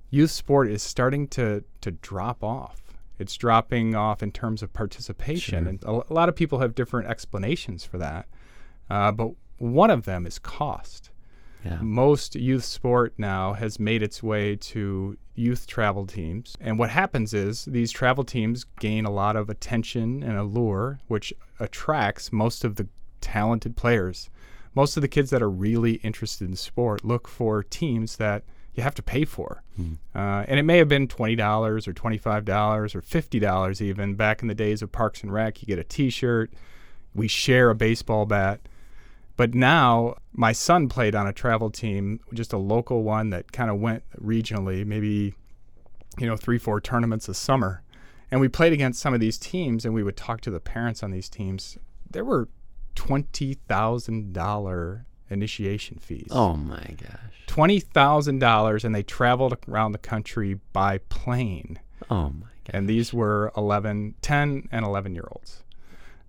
youth 0.09 0.31
sport 0.31 0.69
is 0.69 0.83
starting 0.83 1.27
to, 1.29 1.63
to 1.81 1.91
drop 1.91 2.43
off. 2.43 2.81
It's 3.17 3.37
dropping 3.37 3.95
off 3.95 4.21
in 4.21 4.31
terms 4.31 4.61
of 4.61 4.73
participation. 4.73 5.63
Sure. 5.63 5.69
And 5.69 5.83
a, 5.83 6.11
a 6.11 6.13
lot 6.13 6.29
of 6.29 6.35
people 6.35 6.59
have 6.59 6.75
different 6.75 7.07
explanations 7.07 7.85
for 7.85 7.97
that. 7.97 8.27
Uh, 8.89 9.11
but 9.11 9.31
one 9.57 9.89
of 9.89 10.05
them 10.05 10.25
is 10.25 10.37
cost. 10.37 11.11
Yeah. 11.65 11.79
Most 11.81 12.35
youth 12.35 12.63
sport 12.63 13.15
now 13.17 13.53
has 13.53 13.79
made 13.79 14.03
its 14.03 14.21
way 14.21 14.55
to 14.55 15.17
youth 15.33 15.65
travel 15.65 16.05
teams. 16.05 16.55
And 16.61 16.77
what 16.77 16.91
happens 16.91 17.33
is 17.33 17.65
these 17.65 17.91
travel 17.91 18.23
teams 18.23 18.65
gain 18.79 19.05
a 19.05 19.11
lot 19.11 19.35
of 19.35 19.49
attention 19.49 20.21
and 20.21 20.37
allure, 20.37 20.99
which 21.07 21.33
attracts 21.59 22.31
most 22.31 22.63
of 22.63 22.75
the 22.75 22.87
talented 23.19 23.75
players. 23.75 24.29
Most 24.75 24.95
of 24.97 25.01
the 25.01 25.07
kids 25.07 25.29
that 25.31 25.41
are 25.41 25.49
really 25.49 25.93
interested 25.95 26.47
in 26.47 26.55
sport 26.55 27.03
look 27.03 27.27
for 27.27 27.63
teams 27.63 28.17
that 28.17 28.43
you 28.75 28.83
have 28.83 28.95
to 28.95 29.01
pay 29.01 29.25
for. 29.25 29.63
Mm. 29.79 29.97
Uh, 30.13 30.45
and 30.47 30.59
it 30.59 30.63
may 30.63 30.77
have 30.77 30.89
been 30.89 31.07
$20 31.07 31.87
or 31.87 31.93
$25 31.93 32.95
or 32.95 33.01
$50 33.01 33.81
even. 33.81 34.15
Back 34.15 34.41
in 34.41 34.47
the 34.47 34.53
days 34.53 34.81
of 34.81 34.91
Parks 34.91 35.23
and 35.23 35.33
Rec, 35.33 35.61
you 35.61 35.65
get 35.65 35.79
a 35.79 35.83
t 35.83 36.09
shirt, 36.09 36.51
we 37.13 37.27
share 37.27 37.69
a 37.69 37.75
baseball 37.75 38.25
bat. 38.25 38.59
But 39.37 39.53
now, 39.53 40.15
my 40.33 40.53
son 40.53 40.87
played 40.87 41.15
on 41.15 41.27
a 41.27 41.33
travel 41.33 41.69
team, 41.69 42.21
just 42.33 42.53
a 42.53 42.57
local 42.57 43.03
one 43.03 43.31
that 43.31 43.51
kind 43.51 43.69
of 43.69 43.79
went 43.79 44.03
regionally, 44.21 44.85
maybe, 44.85 45.33
you 46.17 46.25
know, 46.25 46.37
three, 46.37 46.57
four 46.57 46.79
tournaments 46.79 47.27
a 47.27 47.33
summer. 47.33 47.81
And 48.31 48.39
we 48.39 48.47
played 48.47 48.73
against 48.73 49.01
some 49.01 49.13
of 49.13 49.19
these 49.19 49.37
teams, 49.37 49.85
and 49.85 49.93
we 49.93 50.03
would 50.03 50.17
talk 50.17 50.41
to 50.41 50.51
the 50.51 50.59
parents 50.59 51.03
on 51.03 51.11
these 51.11 51.29
teams. 51.29 51.77
There 52.09 52.25
were 52.25 52.47
$20,000 52.95 55.05
initiation 55.29 55.97
fees. 55.99 56.27
Oh 56.31 56.55
my 56.55 56.95
gosh. 56.97 57.19
Twenty 57.47 57.79
thousand 57.79 58.39
dollars, 58.39 58.83
and 58.83 58.93
they 58.93 59.03
traveled 59.03 59.57
around 59.67 59.91
the 59.91 59.97
country 59.97 60.59
by 60.73 60.99
plane. 61.09 61.79
Oh 62.09 62.29
my 62.29 62.47
gosh. 62.65 62.71
And 62.71 62.89
these 62.89 63.13
were 63.13 63.51
11, 63.55 64.15
10, 64.21 64.69
and 64.71 64.85
11 64.85 65.15
year 65.15 65.27
olds. 65.31 65.63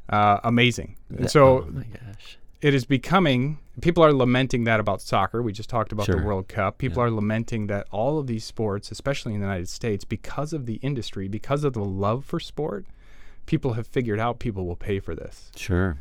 Uh, 0.09 0.39
amazing. 0.45 0.97
And 1.17 1.31
so 1.31 1.67
oh 1.67 1.71
my 1.71 1.85
gosh. 1.85 2.39
It 2.67 2.75
is 2.75 2.85
becoming, 2.85 3.59
people 3.81 4.03
are 4.05 4.13
lamenting 4.13 4.65
that 4.65 4.81
about 4.81 5.01
soccer. 5.01 5.41
We 5.41 5.53
just 5.53 5.71
talked 5.71 5.93
about 5.93 6.07
Sure. 6.07 6.17
the 6.17 6.27
World 6.27 6.49
Cup. 6.49 6.79
People 6.79 7.01
Yeah. 7.01 7.07
are 7.07 7.11
lamenting 7.13 7.69
that 7.69 7.87
all 7.93 8.19
of 8.19 8.27
these 8.27 8.43
sports, 8.45 8.91
especially 8.91 9.35
in 9.35 9.41
the 9.41 9.47
United 9.47 9.69
States, 9.69 10.05
because 10.05 10.53
of 10.53 10.67
the 10.67 10.75
industry, 10.83 11.29
because 11.29 11.63
of 11.63 11.75
the 11.75 11.85
love 11.85 12.25
for 12.25 12.41
sport, 12.41 12.85
people 13.47 13.75
have 13.75 13.87
figured 13.87 14.19
out 14.19 14.41
people 14.41 14.67
will 14.67 14.75
pay 14.75 14.99
for 14.99 15.15
this. 15.15 15.53
Sure. 15.55 15.99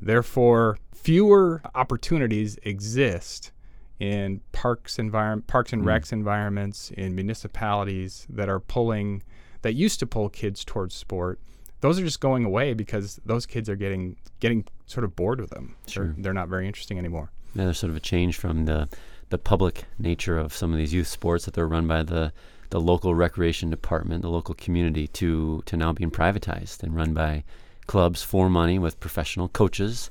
Therefore, 0.00 0.78
fewer 0.94 1.60
opportunities 1.74 2.56
exist 2.62 3.52
in 4.00 4.40
parks 4.52 4.98
environment, 4.98 5.46
parks 5.46 5.74
and 5.74 5.82
Mm. 5.82 5.88
recs 5.88 6.10
environments, 6.10 6.90
in 6.92 7.14
municipalities 7.14 8.26
that 8.30 8.48
are 8.48 8.60
pulling, 8.60 9.22
that 9.60 9.74
used 9.74 10.00
to 10.00 10.06
pull 10.06 10.30
kids 10.30 10.64
towards 10.64 10.94
sport. 10.94 11.38
Those 11.80 11.98
are 12.00 12.04
just 12.04 12.20
going 12.20 12.44
away 12.44 12.74
because 12.74 13.20
those 13.24 13.46
kids 13.46 13.68
are 13.68 13.76
getting 13.76 14.16
getting 14.40 14.64
sort 14.86 15.04
of 15.04 15.14
bored 15.14 15.40
with 15.40 15.50
them. 15.50 15.76
Sure. 15.86 16.06
They're, 16.06 16.14
they're 16.18 16.32
not 16.32 16.48
very 16.48 16.66
interesting 16.66 16.98
anymore. 16.98 17.30
Yeah, 17.54 17.64
there's 17.64 17.78
sort 17.78 17.90
of 17.90 17.96
a 17.96 18.00
change 18.00 18.36
from 18.36 18.64
the 18.64 18.88
the 19.30 19.38
public 19.38 19.84
nature 19.98 20.38
of 20.38 20.54
some 20.54 20.72
of 20.72 20.78
these 20.78 20.92
youth 20.92 21.06
sports 21.06 21.44
that 21.44 21.54
they're 21.54 21.68
run 21.68 21.86
by 21.86 22.02
the 22.02 22.32
the 22.70 22.80
local 22.80 23.14
recreation 23.14 23.70
department, 23.70 24.22
the 24.22 24.28
local 24.28 24.54
community, 24.54 25.06
to 25.08 25.62
to 25.66 25.76
now 25.76 25.92
being 25.92 26.10
privatized 26.10 26.82
and 26.82 26.94
run 26.94 27.14
by 27.14 27.44
clubs 27.86 28.22
for 28.22 28.50
money 28.50 28.78
with 28.78 29.00
professional 29.00 29.48
coaches 29.48 30.10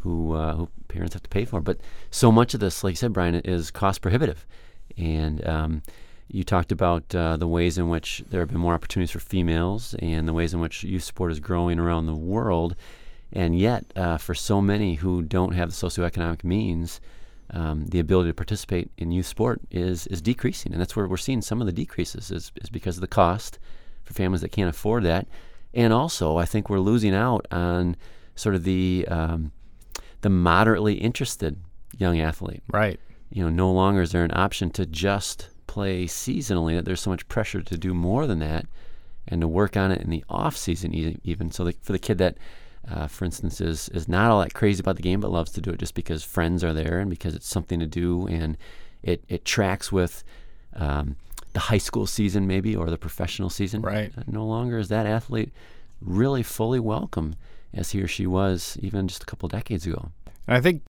who 0.00 0.34
uh, 0.34 0.54
who 0.54 0.68
parents 0.88 1.14
have 1.14 1.22
to 1.22 1.28
pay 1.28 1.44
for. 1.44 1.60
But 1.60 1.78
so 2.10 2.30
much 2.30 2.54
of 2.54 2.60
this, 2.60 2.84
like 2.84 2.92
you 2.92 2.96
said, 2.96 3.12
Brian, 3.12 3.34
is 3.36 3.70
cost 3.70 4.02
prohibitive, 4.02 4.46
and 4.96 5.46
um, 5.46 5.82
you 6.28 6.44
talked 6.44 6.72
about 6.72 7.14
uh, 7.14 7.36
the 7.36 7.46
ways 7.46 7.78
in 7.78 7.88
which 7.88 8.24
there 8.30 8.40
have 8.40 8.50
been 8.50 8.60
more 8.60 8.74
opportunities 8.74 9.12
for 9.12 9.20
females 9.20 9.94
and 10.00 10.26
the 10.26 10.32
ways 10.32 10.52
in 10.52 10.60
which 10.60 10.82
youth 10.82 11.04
sport 11.04 11.32
is 11.32 11.40
growing 11.40 11.78
around 11.78 12.06
the 12.06 12.14
world. 12.14 12.74
And 13.32 13.58
yet, 13.58 13.84
uh, 13.96 14.18
for 14.18 14.34
so 14.34 14.60
many 14.60 14.94
who 14.94 15.22
don't 15.22 15.52
have 15.52 15.70
the 15.70 15.88
socioeconomic 15.88 16.44
means, 16.44 17.00
um, 17.50 17.86
the 17.86 18.00
ability 18.00 18.30
to 18.30 18.34
participate 18.34 18.90
in 18.98 19.12
youth 19.12 19.26
sport 19.26 19.60
is 19.70 20.06
is 20.08 20.20
decreasing, 20.20 20.72
and 20.72 20.80
that's 20.80 20.96
where 20.96 21.06
we're 21.06 21.16
seeing 21.16 21.42
some 21.42 21.60
of 21.60 21.66
the 21.66 21.72
decreases 21.72 22.30
is, 22.30 22.50
is 22.56 22.70
because 22.70 22.96
of 22.96 23.02
the 23.02 23.06
cost 23.06 23.58
for 24.04 24.14
families 24.14 24.40
that 24.40 24.50
can't 24.50 24.68
afford 24.68 25.04
that, 25.04 25.28
and 25.72 25.92
also 25.92 26.36
I 26.36 26.44
think 26.44 26.68
we're 26.68 26.80
losing 26.80 27.14
out 27.14 27.46
on 27.52 27.96
sort 28.34 28.54
of 28.54 28.64
the 28.64 29.06
um, 29.08 29.52
the 30.22 30.30
moderately 30.30 30.94
interested 30.94 31.58
young 31.96 32.20
athlete. 32.20 32.62
Right. 32.72 32.98
You 33.30 33.44
know, 33.44 33.50
no 33.50 33.70
longer 33.70 34.02
is 34.02 34.12
there 34.12 34.24
an 34.24 34.34
option 34.34 34.70
to 34.70 34.86
just 34.86 35.48
play 35.66 36.06
seasonally. 36.06 36.76
That 36.76 36.84
there's 36.84 37.00
so 37.00 37.10
much 37.10 37.28
pressure 37.28 37.62
to 37.62 37.78
do 37.78 37.94
more 37.94 38.26
than 38.26 38.38
that, 38.40 38.66
and 39.28 39.40
to 39.40 39.48
work 39.48 39.76
on 39.76 39.90
it 39.90 40.00
in 40.00 40.10
the 40.10 40.24
off 40.28 40.56
season 40.56 40.94
even. 41.24 41.50
So 41.50 41.64
the, 41.64 41.72
for 41.82 41.92
the 41.92 41.98
kid 41.98 42.18
that 42.18 42.36
uh, 42.88 43.08
for 43.08 43.24
instance, 43.24 43.60
is 43.60 43.88
is 43.90 44.08
not 44.08 44.30
all 44.30 44.40
that 44.40 44.54
crazy 44.54 44.80
about 44.80 44.96
the 44.96 45.02
game, 45.02 45.20
but 45.20 45.30
loves 45.30 45.50
to 45.52 45.60
do 45.60 45.70
it 45.70 45.78
just 45.78 45.94
because 45.94 46.22
friends 46.22 46.62
are 46.62 46.72
there 46.72 47.00
and 47.00 47.10
because 47.10 47.34
it's 47.34 47.48
something 47.48 47.80
to 47.80 47.86
do, 47.86 48.26
and 48.28 48.56
it 49.02 49.24
it 49.28 49.44
tracks 49.44 49.90
with 49.90 50.22
um, 50.74 51.16
the 51.52 51.60
high 51.60 51.78
school 51.78 52.06
season 52.06 52.46
maybe 52.46 52.76
or 52.76 52.90
the 52.90 52.98
professional 52.98 53.50
season. 53.50 53.82
Right. 53.82 54.12
Uh, 54.16 54.22
no 54.26 54.44
longer 54.44 54.78
is 54.78 54.88
that 54.88 55.06
athlete 55.06 55.50
really 56.00 56.42
fully 56.42 56.78
welcome 56.78 57.34
as 57.72 57.90
he 57.90 58.02
or 58.02 58.06
she 58.08 58.26
was 58.26 58.76
even 58.80 59.08
just 59.08 59.22
a 59.22 59.26
couple 59.26 59.48
decades 59.48 59.86
ago. 59.86 60.10
And 60.46 60.56
I 60.56 60.60
think 60.60 60.82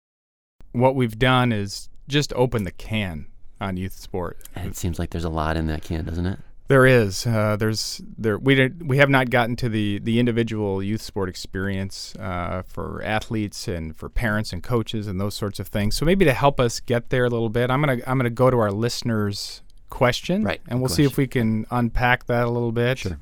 what 0.73 0.95
we've 0.95 1.19
done 1.19 1.53
is 1.53 1.89
just 2.09 2.33
open 2.35 2.65
the 2.65 2.73
can 2.73 3.27
on 3.61 3.77
youth 3.77 3.99
sport. 3.99 4.39
It 4.57 4.77
seems 4.77 4.99
like 4.99 5.11
there's 5.11 5.25
a 5.25 5.31
lot 5.31 5.57
in 5.57 5.67
that 5.67 5.83
can, 5.83 6.05
doesn't 6.05 6.27
it? 6.27 6.39
There 6.69 6.85
is. 6.85 7.27
Uh, 7.27 7.57
there's 7.57 8.03
there. 8.19 8.39
We 8.39 8.57
did, 8.57 8.89
we 8.89 8.99
have 8.99 9.09
not 9.09 9.31
gotten 9.31 9.55
to 9.57 9.69
the 9.69 10.01
the 10.01 10.19
individual 10.19 10.83
youth 10.83 11.01
sport 11.01 11.29
experience 11.29 12.15
uh, 12.19 12.63
for 12.67 13.03
athletes 13.05 13.69
and 13.69 13.97
for 13.97 14.09
parents 14.09 14.53
and 14.53 14.65
coaches 14.65 15.07
and 15.07 15.21
those 15.21 15.35
sorts 15.37 15.61
of 15.61 15.69
things. 15.69 15.97
So 15.97 16.05
maybe 16.05 16.25
to 16.25 16.33
help 16.33 16.59
us 16.59 16.81
get 16.81 17.11
there 17.11 17.25
a 17.25 17.29
little 17.29 17.51
bit, 17.51 17.71
I'm 17.71 17.81
gonna 17.81 17.99
I'm 18.05 18.19
gonna 18.19 18.31
go 18.31 18.51
to 18.51 18.59
our 18.59 18.73
listeners 18.73 19.63
question. 19.91 20.43
Right, 20.43 20.61
And 20.67 20.81
we'll 20.81 20.89
see 20.89 21.05
if 21.05 21.17
we 21.17 21.29
can 21.29 21.67
unpack 21.71 22.27
that 22.27 22.45
a 22.45 22.51
little 22.51 22.73
bit. 22.73 22.99
Sure. 22.99 23.19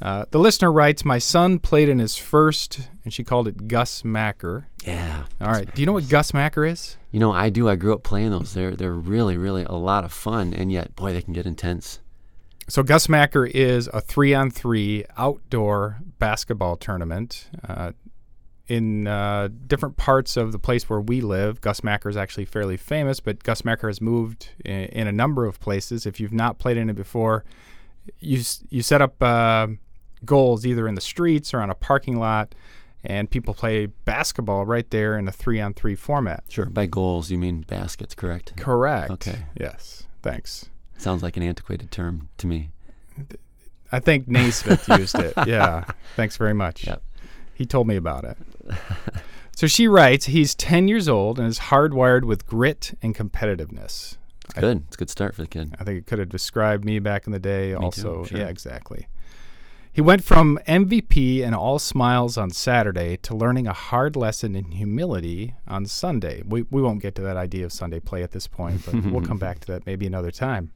Uh, 0.00 0.24
the 0.30 0.38
listener 0.38 0.70
writes, 0.70 1.04
My 1.04 1.18
son 1.18 1.58
played 1.58 1.88
in 1.88 1.98
his 1.98 2.16
first, 2.16 2.88
and 3.04 3.12
she 3.12 3.24
called 3.24 3.48
it 3.48 3.66
Gus 3.66 4.04
Macker. 4.04 4.68
Yeah. 4.84 5.24
All 5.40 5.50
right. 5.50 5.72
Do 5.74 5.82
you 5.82 5.86
know 5.86 5.92
what 5.92 6.08
Gus 6.08 6.32
Macker 6.32 6.64
is? 6.64 6.96
You 7.10 7.18
know, 7.18 7.32
I 7.32 7.50
do. 7.50 7.68
I 7.68 7.76
grew 7.76 7.94
up 7.94 8.02
playing 8.02 8.30
those. 8.30 8.54
They're 8.54 8.76
they're 8.76 8.92
really 8.92 9.36
really 9.36 9.64
a 9.64 9.72
lot 9.72 10.04
of 10.04 10.12
fun, 10.12 10.54
and 10.54 10.70
yet, 10.70 10.94
boy, 10.94 11.12
they 11.12 11.22
can 11.22 11.32
get 11.32 11.46
intense. 11.46 12.00
So 12.68 12.82
Gus 12.82 13.08
Macker 13.08 13.46
is 13.46 13.88
a 13.94 14.00
three-on-three 14.00 15.06
outdoor 15.16 16.00
basketball 16.18 16.76
tournament 16.76 17.48
uh, 17.66 17.92
in 18.66 19.06
uh, 19.06 19.48
different 19.66 19.96
parts 19.96 20.36
of 20.36 20.52
the 20.52 20.58
place 20.58 20.88
where 20.88 21.00
we 21.00 21.22
live. 21.22 21.62
Gus 21.62 21.82
Macker 21.82 22.10
is 22.10 22.16
actually 22.16 22.44
fairly 22.44 22.76
famous, 22.76 23.20
but 23.20 23.42
Gus 23.42 23.64
Macker 23.64 23.88
has 23.88 24.02
moved 24.02 24.50
in, 24.64 24.84
in 24.84 25.06
a 25.06 25.12
number 25.12 25.46
of 25.46 25.58
places. 25.60 26.04
If 26.04 26.20
you've 26.20 26.32
not 26.32 26.58
played 26.58 26.76
in 26.76 26.90
it 26.90 26.96
before, 26.96 27.42
you 28.20 28.42
you 28.68 28.82
set 28.82 29.00
up 29.00 29.22
uh, 29.22 29.68
goals 30.24 30.64
either 30.66 30.86
in 30.88 30.94
the 30.94 31.00
streets 31.00 31.52
or 31.54 31.60
on 31.60 31.70
a 31.70 31.74
parking 31.74 32.18
lot, 32.18 32.54
and 33.04 33.30
people 33.30 33.54
play 33.54 33.86
basketball 33.86 34.64
right 34.66 34.88
there 34.90 35.16
in 35.18 35.28
a 35.28 35.32
three-on-three 35.32 35.94
format. 35.94 36.44
Sure. 36.48 36.66
By 36.66 36.86
goals, 36.86 37.30
you 37.30 37.38
mean 37.38 37.62
baskets, 37.68 38.14
correct? 38.14 38.56
Correct. 38.56 39.10
Okay. 39.10 39.38
Yes. 39.58 40.04
Thanks. 40.22 40.68
Sounds 40.96 41.22
like 41.22 41.36
an 41.36 41.42
antiquated 41.44 41.90
term 41.92 42.28
to 42.38 42.46
me. 42.46 42.70
I 43.92 44.00
think 44.00 44.26
Naismith 44.28 44.88
used 44.98 45.14
it. 45.18 45.32
Yeah. 45.46 45.84
Thanks 46.16 46.36
very 46.36 46.54
much. 46.54 46.86
Yep. 46.86 47.02
He 47.54 47.64
told 47.66 47.86
me 47.86 47.96
about 47.96 48.24
it. 48.24 48.36
so 49.56 49.66
she 49.66 49.88
writes, 49.88 50.26
he's 50.26 50.54
10 50.54 50.88
years 50.88 51.08
old 51.08 51.38
and 51.38 51.48
is 51.48 51.58
hardwired 51.58 52.24
with 52.24 52.46
grit 52.46 52.96
and 53.02 53.14
competitiveness. 53.14 54.16
I- 54.56 54.60
Good. 54.60 54.82
It's 54.88 54.96
a 54.96 54.98
good 54.98 55.10
start 55.10 55.34
for 55.34 55.42
the 55.42 55.48
kid. 55.48 55.74
I 55.78 55.84
think 55.84 55.98
it 55.98 56.06
could 56.06 56.18
have 56.18 56.28
described 56.28 56.84
me 56.84 56.98
back 56.98 57.26
in 57.26 57.32
the 57.32 57.38
day 57.38 57.70
too, 57.70 57.76
also. 57.78 58.24
sure. 58.24 58.38
Yeah, 58.38 58.48
exactly. 58.48 59.06
He 59.98 60.02
went 60.02 60.22
from 60.22 60.60
MVP 60.68 61.44
and 61.44 61.56
all 61.56 61.80
smiles 61.80 62.38
on 62.38 62.50
Saturday 62.50 63.16
to 63.16 63.34
learning 63.34 63.66
a 63.66 63.72
hard 63.72 64.14
lesson 64.14 64.54
in 64.54 64.70
humility 64.70 65.56
on 65.66 65.86
Sunday. 65.86 66.44
We, 66.46 66.62
we 66.70 66.80
won't 66.80 67.02
get 67.02 67.16
to 67.16 67.22
that 67.22 67.36
idea 67.36 67.64
of 67.64 67.72
Sunday 67.72 67.98
play 67.98 68.22
at 68.22 68.30
this 68.30 68.46
point, 68.46 68.86
but 68.86 68.94
we'll 69.10 69.26
come 69.26 69.38
back 69.38 69.58
to 69.58 69.66
that 69.72 69.86
maybe 69.86 70.06
another 70.06 70.30
time. 70.30 70.70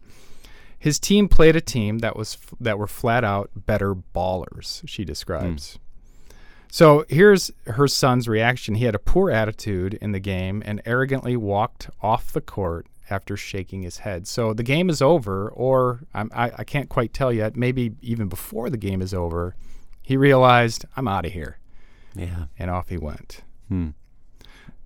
His 0.77 0.99
team 0.99 1.29
played 1.29 1.55
a 1.55 1.61
team 1.61 2.01
that 2.01 2.17
was 2.17 2.35
f- 2.35 2.55
that 2.59 2.81
were 2.81 2.89
flat 2.89 3.23
out 3.23 3.53
better 3.55 3.95
ballers, 3.95 4.83
she 4.89 5.05
describes. 5.05 5.75
Hmm. 5.75 6.35
So 6.73 7.05
here's 7.09 7.53
her 7.69 7.87
son's 7.87 8.27
reaction. 8.27 8.75
He 8.75 8.87
had 8.87 8.97
a 8.97 8.99
poor 8.99 9.31
attitude 9.31 9.95
in 10.03 10.11
the 10.11 10.19
game 10.19 10.65
and 10.67 10.83
arrogantly 10.85 11.37
walked 11.37 11.89
off 12.03 12.33
the 12.33 12.41
court 12.41 12.89
after 13.13 13.37
shaking 13.37 13.83
his 13.83 13.99
head. 13.99 14.27
So 14.27 14.53
the 14.53 14.63
game 14.63 14.91
is 14.91 15.01
over, 15.01 15.49
or 15.51 16.01
I'm, 16.13 16.31
I, 16.35 16.51
I 16.59 16.65
can't 16.65 16.89
quite 16.89 17.13
tell 17.13 17.33
yet. 17.33 17.57
Maybe 17.57 17.93
even 18.01 18.29
before 18.29 18.71
the 18.71 18.77
game 18.77 19.01
is 19.01 19.15
over, 19.15 19.55
he 20.03 20.17
realized, 20.17 20.85
I'm 20.97 21.07
out 21.07 21.27
of 21.27 21.33
here. 21.33 21.59
Yeah. 22.17 22.47
And 22.59 22.71
off 22.71 22.89
he 22.89 22.99
went. 22.99 23.43
Hmm. 23.69 23.91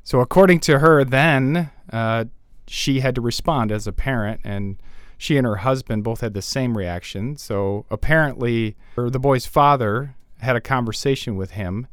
So 0.04 0.21
according 0.21 0.61
to 0.61 0.80
her, 0.80 1.04
then 1.04 1.71
uh, 1.92 2.26
she 2.66 3.00
had 3.00 3.14
to 3.14 3.21
respond 3.21 3.73
as 3.73 3.87
a 3.87 3.92
parent, 3.92 4.40
and 4.45 4.76
she 5.18 5.37
and 5.37 5.47
her 5.47 5.56
husband 5.56 6.04
both 6.04 6.21
had 6.21 6.35
the 6.35 6.42
same 6.42 6.76
reaction. 6.76 7.37
So 7.37 7.87
apparently, 7.90 8.76
the 8.97 9.18
boy's 9.18 9.47
father 9.47 10.14
had 10.40 10.56
a 10.56 10.61
conversation 10.61 11.37
with 11.37 11.52
him, 11.52 11.87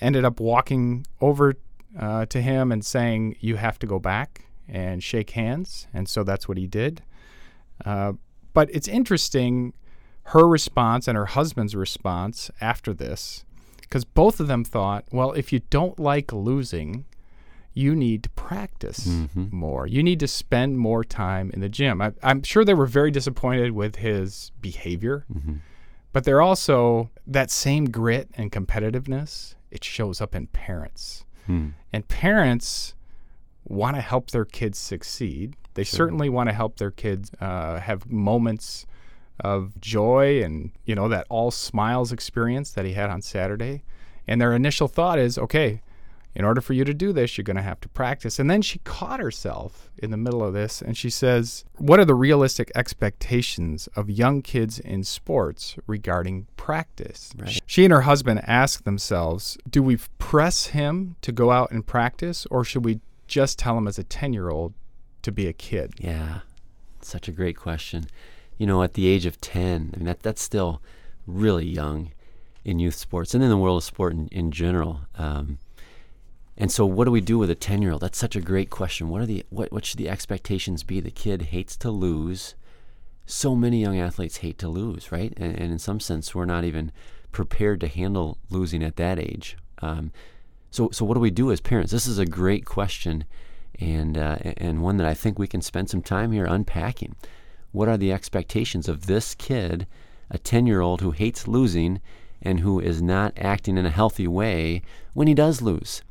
ended 0.00 0.24
up 0.24 0.40
walking 0.40 1.06
over 1.20 1.54
uh, 1.98 2.26
to 2.26 2.40
him 2.40 2.72
and 2.72 2.84
saying, 2.84 3.36
"You 3.40 3.56
have 3.56 3.78
to 3.80 3.86
go 3.86 3.98
back 3.98 4.47
and 4.68 5.02
shake 5.02 5.30
hands," 5.30 5.86
and 5.94 6.08
so 6.08 6.22
that's 6.22 6.46
what 6.48 6.56
he 6.58 6.66
did. 6.66 7.02
Uh, 7.84 8.12
but 8.52 8.68
it's 8.72 8.88
interesting 8.88 9.72
her 10.24 10.46
response 10.46 11.08
and 11.08 11.16
her 11.16 11.26
husband's 11.26 11.74
response 11.74 12.50
after 12.60 12.92
this, 12.92 13.44
because 13.80 14.04
both 14.04 14.40
of 14.40 14.46
them 14.46 14.64
thought, 14.64 15.04
well, 15.10 15.32
if 15.32 15.52
you 15.52 15.60
don't 15.70 15.98
like 15.98 16.32
losing, 16.32 17.04
you 17.72 17.94
need 17.94 18.24
to 18.24 18.30
practice 18.30 19.06
Mhm. 19.06 19.52
more. 19.52 19.86
You 19.86 20.02
need 20.02 20.18
to 20.20 20.26
spend 20.28 20.78
more 20.78 21.04
time 21.04 21.50
in 21.54 21.60
the 21.60 21.68
gym. 21.68 22.02
I, 22.02 22.12
I'm 22.22 22.42
sure 22.42 22.64
they 22.64 22.74
were 22.74 22.86
very 22.86 23.10
disappointed 23.10 23.70
with 23.72 23.96
his 23.96 24.50
behavior, 24.60 25.24
Mhm. 25.32 25.60
but 26.12 26.24
they're 26.24 26.42
also 26.42 27.10
that 27.26 27.50
same 27.50 27.86
grit 27.90 28.28
and 28.34 28.50
competitiveness. 28.52 29.54
It 29.70 29.84
shows 29.84 30.20
up 30.20 30.34
in 30.34 30.48
parents, 30.48 31.24
Hmm. 31.46 31.68
and 31.92 32.06
parents 32.08 32.94
want 33.68 33.96
to 33.96 34.02
help 34.02 34.30
their 34.30 34.44
kids 34.44 34.78
succeed. 34.78 35.56
They 35.74 35.84
Sure. 35.84 35.96
certainly 35.98 36.28
want 36.28 36.48
to 36.48 36.54
help 36.54 36.78
their 36.78 36.90
kids 36.90 37.30
uh, 37.40 37.78
have 37.80 38.10
moments 38.10 38.86
of 39.40 39.80
joy 39.80 40.42
and 40.42 40.72
you 40.84 40.96
know 40.96 41.08
that 41.08 41.24
all 41.28 41.50
smiles 41.52 42.10
experience 42.10 42.72
that 42.72 42.84
he 42.84 42.94
had 42.94 43.10
on 43.10 43.22
Saturday. 43.22 43.82
And 44.26 44.40
their 44.40 44.52
initial 44.52 44.88
thought 44.88 45.18
is, 45.18 45.38
okay, 45.38 45.80
in 46.34 46.44
order 46.44 46.60
for 46.60 46.72
you 46.74 46.84
to 46.84 46.92
do 46.92 47.12
this, 47.12 47.38
you're 47.38 47.44
going 47.44 47.56
to 47.56 47.62
have 47.62 47.80
to 47.80 47.88
practice. 47.88 48.38
And 48.38 48.50
then 48.50 48.60
she 48.62 48.78
caught 48.80 49.20
herself 49.20 49.90
in 49.96 50.10
the 50.10 50.16
middle 50.16 50.42
of 50.44 50.52
this 50.52 50.82
and 50.82 50.96
she 50.96 51.08
says, 51.10 51.64
What 51.76 51.98
are 51.98 52.04
the 52.04 52.14
realistic 52.14 52.70
expectations 52.74 53.88
of 53.96 54.10
young 54.10 54.42
kids 54.42 54.78
in 54.78 55.04
sports 55.04 55.76
regarding 55.86 56.46
practice? 56.56 57.32
Right. 57.38 57.60
She 57.66 57.84
and 57.84 57.92
her 57.92 58.02
husband 58.02 58.42
ask 58.46 58.84
themselves, 58.84 59.56
Do 59.68 59.82
we 59.82 59.98
press 60.18 60.66
him 60.66 61.16
to 61.22 61.32
go 61.32 61.50
out 61.50 61.70
and 61.70 61.86
practice, 61.86 62.46
or 62.50 62.64
should 62.64 62.84
we 62.84 63.00
just 63.28 63.58
tell 63.58 63.78
him 63.78 63.86
as 63.86 63.98
a 63.98 64.04
10 64.04 64.32
year 64.32 64.50
old 64.50 64.74
to 65.22 65.30
be 65.30 65.46
a 65.46 65.52
kid? 65.52 65.94
Yeah, 65.98 66.40
such 67.00 67.28
a 67.28 67.32
great 67.32 67.56
question. 67.56 68.06
You 68.56 68.66
know, 68.66 68.82
at 68.82 68.94
the 68.94 69.06
age 69.06 69.26
of 69.26 69.40
10, 69.40 69.92
I 69.94 69.96
mean, 69.96 70.06
that, 70.06 70.22
that's 70.22 70.42
still 70.42 70.82
really 71.26 71.66
young 71.66 72.10
in 72.64 72.78
youth 72.78 72.96
sports 72.96 73.34
and 73.34 73.44
in 73.44 73.50
the 73.50 73.56
world 73.56 73.78
of 73.78 73.84
sport 73.84 74.14
in, 74.14 74.28
in 74.28 74.50
general. 74.50 75.02
Um, 75.16 75.58
and 76.56 76.72
so, 76.72 76.84
what 76.84 77.04
do 77.04 77.12
we 77.12 77.20
do 77.20 77.38
with 77.38 77.50
a 77.50 77.54
10 77.54 77.82
year 77.82 77.92
old? 77.92 78.00
That's 78.00 78.18
such 78.18 78.34
a 78.34 78.40
great 78.40 78.68
question. 78.68 79.08
What, 79.08 79.22
are 79.22 79.26
the, 79.26 79.46
what, 79.48 79.70
what 79.72 79.84
should 79.84 79.98
the 79.98 80.08
expectations 80.08 80.82
be? 80.82 80.98
The 80.98 81.12
kid 81.12 81.42
hates 81.42 81.76
to 81.78 81.90
lose. 81.90 82.56
So 83.26 83.54
many 83.54 83.80
young 83.80 83.98
athletes 83.98 84.38
hate 84.38 84.58
to 84.58 84.68
lose, 84.68 85.12
right? 85.12 85.32
And, 85.36 85.56
and 85.56 85.70
in 85.70 85.78
some 85.78 86.00
sense, 86.00 86.34
we're 86.34 86.46
not 86.46 86.64
even 86.64 86.90
prepared 87.30 87.80
to 87.82 87.88
handle 87.88 88.38
losing 88.50 88.82
at 88.82 88.96
that 88.96 89.18
age. 89.18 89.56
Um, 89.80 90.10
so, 90.70 90.90
so 90.92 91.04
what 91.04 91.14
do 91.14 91.20
we 91.20 91.30
do 91.30 91.50
as 91.50 91.60
parents? 91.60 91.92
This 91.92 92.06
is 92.06 92.18
a 92.18 92.26
great 92.26 92.64
question, 92.64 93.24
and 93.80 94.18
uh, 94.18 94.38
and 94.56 94.82
one 94.82 94.96
that 94.98 95.06
I 95.06 95.14
think 95.14 95.38
we 95.38 95.46
can 95.46 95.62
spend 95.62 95.88
some 95.90 96.02
time 96.02 96.32
here 96.32 96.44
unpacking. 96.44 97.16
What 97.72 97.88
are 97.88 97.96
the 97.96 98.12
expectations 98.12 98.88
of 98.88 99.06
this 99.06 99.34
kid, 99.34 99.86
a 100.30 100.38
ten-year-old 100.38 101.00
who 101.00 101.10
hates 101.12 101.48
losing, 101.48 102.00
and 102.42 102.60
who 102.60 102.80
is 102.80 103.02
not 103.02 103.32
acting 103.36 103.76
in 103.76 103.86
a 103.86 103.90
healthy 103.90 104.26
way 104.26 104.82
when 105.14 105.28
he 105.28 105.34
does 105.34 105.62
lose? 105.62 106.02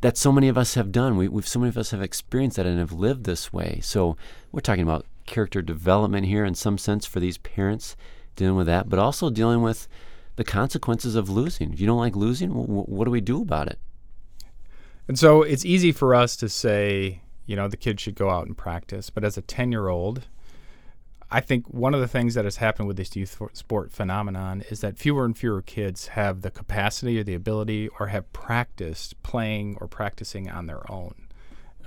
That 0.00 0.16
so 0.16 0.30
many 0.30 0.48
of 0.48 0.58
us 0.58 0.74
have 0.74 0.92
done. 0.92 1.16
We, 1.16 1.28
we've 1.28 1.48
so 1.48 1.58
many 1.58 1.70
of 1.70 1.78
us 1.78 1.90
have 1.90 2.02
experienced 2.02 2.56
that 2.56 2.66
and 2.66 2.78
have 2.78 2.92
lived 2.92 3.24
this 3.24 3.52
way. 3.52 3.80
So 3.82 4.16
we're 4.52 4.60
talking 4.60 4.84
about 4.84 5.06
character 5.26 5.60
development 5.60 6.26
here 6.26 6.44
in 6.44 6.54
some 6.54 6.78
sense 6.78 7.04
for 7.04 7.20
these 7.20 7.38
parents 7.38 7.96
dealing 8.36 8.56
with 8.56 8.66
that, 8.66 8.88
but 8.88 8.98
also 8.98 9.28
dealing 9.28 9.60
with 9.60 9.88
the 10.36 10.44
consequences 10.44 11.16
of 11.16 11.28
losing. 11.28 11.72
If 11.72 11.80
you 11.80 11.86
don't 11.86 11.98
like 11.98 12.14
losing, 12.14 12.50
wh- 12.50 12.88
what 12.88 13.06
do 13.06 13.10
we 13.10 13.20
do 13.20 13.42
about 13.42 13.66
it? 13.66 13.78
And 15.08 15.18
so 15.18 15.42
it's 15.42 15.64
easy 15.64 15.90
for 15.90 16.14
us 16.14 16.36
to 16.36 16.48
say, 16.48 17.22
you 17.46 17.56
know, 17.56 17.66
the 17.66 17.78
kid 17.78 17.98
should 17.98 18.14
go 18.14 18.28
out 18.28 18.46
and 18.46 18.56
practice. 18.56 19.08
But 19.08 19.24
as 19.24 19.38
a 19.38 19.42
10 19.42 19.72
year 19.72 19.88
old, 19.88 20.26
I 21.30 21.40
think 21.40 21.66
one 21.68 21.94
of 21.94 22.00
the 22.00 22.08
things 22.08 22.34
that 22.34 22.44
has 22.44 22.56
happened 22.56 22.88
with 22.88 22.98
this 22.98 23.16
youth 23.16 23.40
sport 23.52 23.90
phenomenon 23.90 24.62
is 24.70 24.80
that 24.80 24.98
fewer 24.98 25.24
and 25.24 25.36
fewer 25.36 25.62
kids 25.62 26.08
have 26.08 26.42
the 26.42 26.50
capacity 26.50 27.18
or 27.18 27.24
the 27.24 27.34
ability 27.34 27.88
or 27.98 28.08
have 28.08 28.32
practiced 28.32 29.22
playing 29.22 29.76
or 29.80 29.88
practicing 29.88 30.48
on 30.50 30.66
their 30.66 30.90
own. 30.90 31.14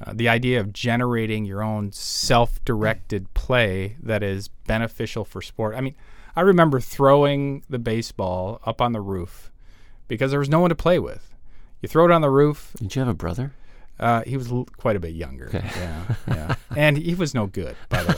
Uh, 0.04 0.13
the 0.16 0.30
idea 0.30 0.60
of 0.60 0.74
generating 0.74 1.46
your 1.46 1.62
own 1.63 1.92
self 1.92 2.63
directed 2.66 3.32
play 3.34 3.98
that 4.01 4.24
is 4.24 4.48
beneficial 4.48 5.25
for 5.25 5.42
sport. 5.42 5.75
I 5.75 5.82
mean, 5.82 5.96
I 6.36 6.42
remember 6.42 6.80
throwing 6.80 7.63
the 7.70 7.80
baseball 7.80 8.60
up 8.66 8.82
on 8.82 8.94
the 8.94 9.01
roof 9.01 9.51
because 10.08 10.32
there 10.32 10.40
was 10.40 10.50
no 10.50 10.60
one 10.60 10.70
to 10.70 10.75
play 10.75 10.98
with. 10.98 11.31
You 11.82 11.90
throw 11.90 12.06
it 12.06 12.12
on 12.12 12.22
the 12.22 12.30
roof, 12.30 12.72
Did 12.78 12.96
you 12.96 13.00
have 13.02 13.10
a 13.10 13.14
brother? 13.14 13.52
uh, 14.00 14.22
he 14.24 14.38
was 14.38 14.52
l- 14.52 14.68
quite 14.78 14.96
a 14.96 15.00
bit 15.00 15.14
younger. 15.16 15.46
Okay. 15.48 15.64
Yeah, 15.76 16.16
yeah, 16.28 16.56
and 16.76 16.98
he 16.98 17.14
was 17.16 17.34
no 17.34 17.48
good, 17.48 17.76
by 17.90 18.04
the 18.04 18.16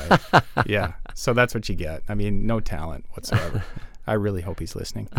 way. 0.54 0.64
yeah, 0.66 0.94
so 1.14 1.34
that's 1.34 1.54
what 1.54 1.68
you 1.70 1.76
get. 1.76 2.04
I 2.10 2.16
mean, 2.16 2.46
no 2.46 2.60
talent 2.60 3.06
whatsoever. 3.12 3.64
I 4.06 4.14
really 4.14 4.42
hope 4.42 4.60
he's 4.60 4.76
listening. 4.76 5.08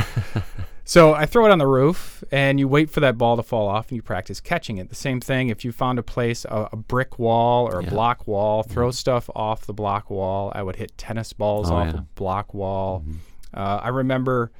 So 0.86 1.14
I 1.14 1.24
throw 1.24 1.46
it 1.46 1.50
on 1.50 1.56
the 1.56 1.66
roof, 1.66 2.22
and 2.30 2.60
you 2.60 2.68
wait 2.68 2.90
for 2.90 3.00
that 3.00 3.16
ball 3.16 3.38
to 3.38 3.42
fall 3.42 3.68
off, 3.68 3.88
and 3.88 3.96
you 3.96 4.02
practice 4.02 4.38
catching 4.38 4.76
it. 4.76 4.90
The 4.90 4.94
same 4.94 5.18
thing 5.18 5.48
if 5.48 5.64
you 5.64 5.72
found 5.72 5.98
a 5.98 6.02
place, 6.02 6.44
a, 6.44 6.68
a 6.72 6.76
brick 6.76 7.18
wall 7.18 7.66
or 7.66 7.78
a 7.80 7.84
Yeah. 7.84 7.88
block 7.88 8.26
wall, 8.26 8.62
throw 8.62 8.90
stuff 8.90 9.30
off 9.34 9.64
the 9.64 9.72
block 9.72 10.10
wall. 10.10 10.52
I 10.54 10.62
would 10.62 10.76
hit 10.76 10.98
tennis 10.98 11.32
balls 11.32 11.70
Oh, 11.70 11.76
off 11.76 11.86
yeah. 11.94 12.00
a 12.00 12.02
block 12.16 12.52
wall. 12.52 13.02
Mhm. 13.08 13.14
Uh, 13.54 13.80
I 13.82 13.88
remember 13.88 14.50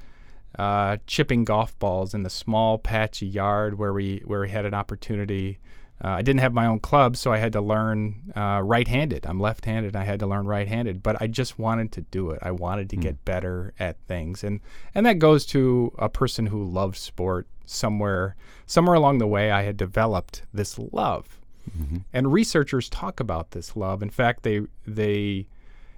uh, 0.59 0.97
chipping 1.07 1.45
golf 1.45 1.79
balls 1.79 2.15
in 2.15 2.23
the 2.23 2.31
small 2.31 2.79
patchy 2.79 3.27
yard 3.27 3.79
where 3.79 3.93
we 3.93 4.23
where 4.25 4.41
we 4.41 4.51
had 4.51 4.65
an 4.65 4.75
opportunity 4.75 5.59
uh, 6.03 6.09
I 6.09 6.23
didn't 6.23 6.41
have 6.41 6.53
my 6.53 6.67
own 6.67 6.81
club, 6.81 7.17
so 7.17 7.33
I 7.33 7.39
had 7.39 7.53
to 7.53 7.61
learn 7.61 8.33
uh, 8.35 8.61
right-handed. 8.63 9.25
I'm 9.27 9.39
left-handed. 9.39 9.95
I 9.95 10.05
had 10.05 10.19
to 10.21 10.27
learn 10.27 10.47
right-handed, 10.47 11.03
but 11.03 11.21
I 11.23 11.29
just 11.29 11.59
wanted 11.59 11.93
to 11.93 12.01
do 12.03 12.31
it. 12.31 12.41
I 12.43 12.51
wanted 12.51 12.91
to 12.91 12.97
mm. 12.97 13.03
get 13.03 13.25
better 13.25 13.73
at 13.79 13.97
things, 14.09 14.43
and 14.43 14.61
and 14.95 15.07
that 15.07 15.19
goes 15.19 15.47
to 15.47 15.95
a 15.99 16.09
person 16.09 16.47
who 16.47 16.65
loves 16.65 16.99
sport. 16.99 17.47
Somewhere, 17.67 18.37
somewhere 18.67 18.95
along 18.95 19.19
the 19.19 19.27
way, 19.27 19.51
I 19.51 19.63
had 19.63 19.79
developed 19.79 20.43
this 20.53 20.79
love, 20.79 21.41
mm-hmm. 21.71 21.99
and 22.13 22.31
researchers 22.31 22.91
talk 22.91 23.21
about 23.21 23.53
this 23.53 23.75
love. 23.75 24.03
In 24.03 24.11
fact, 24.11 24.43
they 24.43 24.63
they 24.87 25.47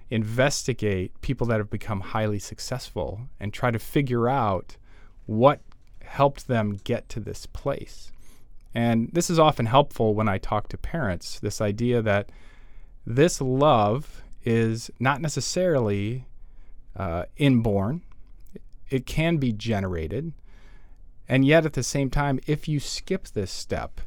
investigate 0.09 1.19
people 1.21 1.47
that 1.47 1.57
have 1.57 1.69
become 1.69 1.99
highly 1.99 2.39
successful 2.39 3.21
and 3.39 3.53
try 3.53 3.71
to 3.71 3.79
figure 3.79 4.29
out 4.29 4.77
what 5.25 5.61
helped 6.01 6.47
them 6.47 6.79
get 6.83 7.09
to 7.09 7.19
this 7.19 7.45
place. 7.45 8.11
And 8.73 9.09
this 9.11 9.29
is 9.29 9.39
often 9.39 9.65
helpful 9.65 10.13
when 10.13 10.29
I 10.29 10.37
talk 10.37 10.69
to 10.69 10.77
parents 10.77 11.39
this 11.39 11.59
idea 11.61 12.01
that 12.01 12.29
this 13.05 13.41
love 13.41 14.23
is 14.43 14.91
not 14.99 15.21
necessarily 15.21 16.25
uh, 16.95 17.23
inborn, 17.37 18.01
it 18.89 19.05
can 19.05 19.37
be 19.37 19.51
generated. 19.51 20.33
And 21.27 21.43
yet, 21.43 21.65
at 21.65 21.73
the 21.73 21.83
same 21.83 22.09
time, 22.09 22.39
if 22.47 22.67
you 22.67 22.79
skip 22.79 23.27
this 23.29 23.51
step, 23.51 23.99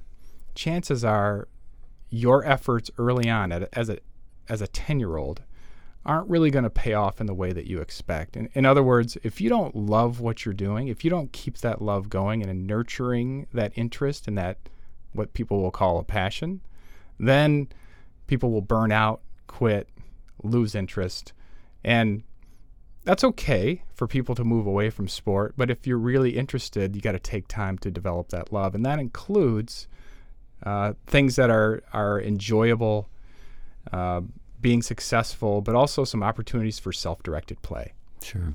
chances 0.54 1.04
are 1.04 1.48
your 2.08 2.44
efforts 2.44 2.90
early 2.98 3.28
on 3.28 3.52
at, 3.52 3.68
as 3.72 3.88
a 3.88 3.98
as 4.48 4.60
a 4.60 4.66
10 4.66 4.98
year 4.98 5.16
old 5.16 5.42
aren't 6.06 6.28
really 6.30 6.50
going 6.50 6.64
to 6.64 6.70
pay 6.70 6.94
off 6.94 7.20
in 7.20 7.26
the 7.26 7.34
way 7.34 7.52
that 7.52 7.66
you 7.66 7.80
expect. 7.80 8.36
In, 8.36 8.48
in 8.54 8.64
other 8.64 8.82
words, 8.82 9.18
if 9.22 9.40
you 9.40 9.48
don't 9.48 9.76
love 9.76 10.20
what 10.20 10.44
you're 10.44 10.54
doing, 10.54 10.88
if 10.88 11.04
you 11.04 11.10
don't 11.10 11.32
keep 11.32 11.58
that 11.58 11.82
love 11.82 12.08
going 12.08 12.42
and 12.42 12.66
nurturing 12.66 13.46
that 13.52 13.72
interest 13.76 14.26
and 14.26 14.38
that 14.38 14.58
what 15.12 15.34
people 15.34 15.60
will 15.60 15.70
call 15.70 15.98
a 15.98 16.04
passion, 16.04 16.60
then 17.18 17.68
people 18.26 18.50
will 18.50 18.62
burn 18.62 18.92
out, 18.92 19.20
quit, 19.46 19.88
lose 20.42 20.74
interest. 20.74 21.32
And 21.84 22.22
that's 23.04 23.24
okay 23.24 23.82
for 23.94 24.06
people 24.06 24.34
to 24.34 24.44
move 24.44 24.66
away 24.66 24.90
from 24.90 25.08
sport, 25.08 25.54
but 25.56 25.70
if 25.70 25.86
you're 25.86 25.98
really 25.98 26.36
interested, 26.36 26.94
you 26.94 27.02
got 27.02 27.12
to 27.12 27.18
take 27.18 27.48
time 27.48 27.78
to 27.78 27.90
develop 27.90 28.28
that 28.28 28.52
love. 28.52 28.74
And 28.74 28.84
that 28.84 28.98
includes 28.98 29.88
uh, 30.62 30.92
things 31.06 31.36
that 31.36 31.50
are, 31.50 31.82
are 31.92 32.20
enjoyable, 32.20 33.08
uh, 33.92 34.20
being 34.60 34.82
successful, 34.82 35.60
but 35.60 35.74
also 35.74 36.04
some 36.04 36.22
opportunities 36.22 36.78
for 36.78 36.92
self 36.92 37.22
directed 37.22 37.60
play. 37.62 37.92
Sure. 38.22 38.54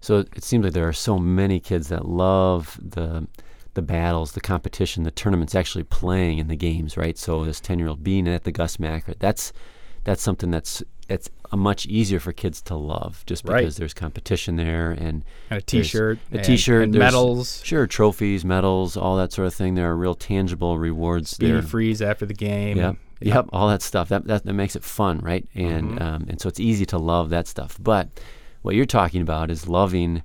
So 0.00 0.18
it 0.18 0.42
seems 0.42 0.64
like 0.64 0.72
there 0.72 0.88
are 0.88 0.92
so 0.92 1.18
many 1.18 1.60
kids 1.60 1.88
that 1.88 2.06
love 2.06 2.78
the 2.82 3.26
the 3.74 3.82
battles, 3.82 4.32
the 4.32 4.40
competition, 4.40 5.04
the 5.04 5.12
tournaments, 5.12 5.54
actually 5.54 5.84
playing 5.84 6.38
in 6.38 6.48
the 6.48 6.56
games, 6.56 6.96
right? 6.96 7.16
So 7.16 7.44
this 7.44 7.60
ten 7.60 7.78
year 7.78 7.88
old 7.88 8.02
being 8.02 8.26
at 8.28 8.44
the 8.44 8.52
Gus 8.52 8.78
Macker, 8.78 9.14
that's 9.18 9.52
that's 10.04 10.22
something 10.22 10.50
that's 10.50 10.82
a 11.52 11.56
much 11.56 11.86
easier 11.86 12.20
for 12.20 12.32
kids 12.32 12.62
to 12.62 12.74
love 12.76 13.24
just 13.26 13.44
because 13.44 13.62
right. 13.62 13.74
there's 13.74 13.94
competition 13.94 14.56
there 14.56 14.92
and, 14.92 15.24
and 15.50 15.58
a 15.58 15.60
t-shirt 15.60 16.18
a 16.32 16.38
t-shirt 16.38 16.84
and, 16.84 16.94
and 16.94 16.98
medals 17.00 17.60
sure 17.64 17.86
trophies 17.86 18.44
medals 18.44 18.96
all 18.96 19.16
that 19.16 19.32
sort 19.32 19.46
of 19.46 19.54
thing 19.54 19.74
there 19.74 19.90
are 19.90 19.96
real 19.96 20.14
tangible 20.14 20.78
rewards 20.78 21.30
Speedy 21.30 21.52
there 21.52 21.62
freeze 21.62 22.00
after 22.00 22.24
the 22.24 22.34
game 22.34 22.76
yep. 22.76 22.96
Yep. 23.20 23.50
all 23.52 23.68
that 23.68 23.82
stuff 23.82 24.08
that, 24.08 24.26
that 24.26 24.44
that 24.44 24.52
makes 24.52 24.76
it 24.76 24.84
fun 24.84 25.18
right 25.18 25.46
and 25.54 25.90
mm-hmm. 25.90 26.02
um, 26.02 26.26
and 26.28 26.40
so 26.40 26.48
it's 26.48 26.60
easy 26.60 26.86
to 26.86 26.98
love 26.98 27.30
that 27.30 27.46
stuff 27.46 27.76
but 27.80 28.08
what 28.62 28.74
you're 28.74 28.86
talking 28.86 29.20
about 29.20 29.50
is 29.50 29.68
loving 29.68 30.22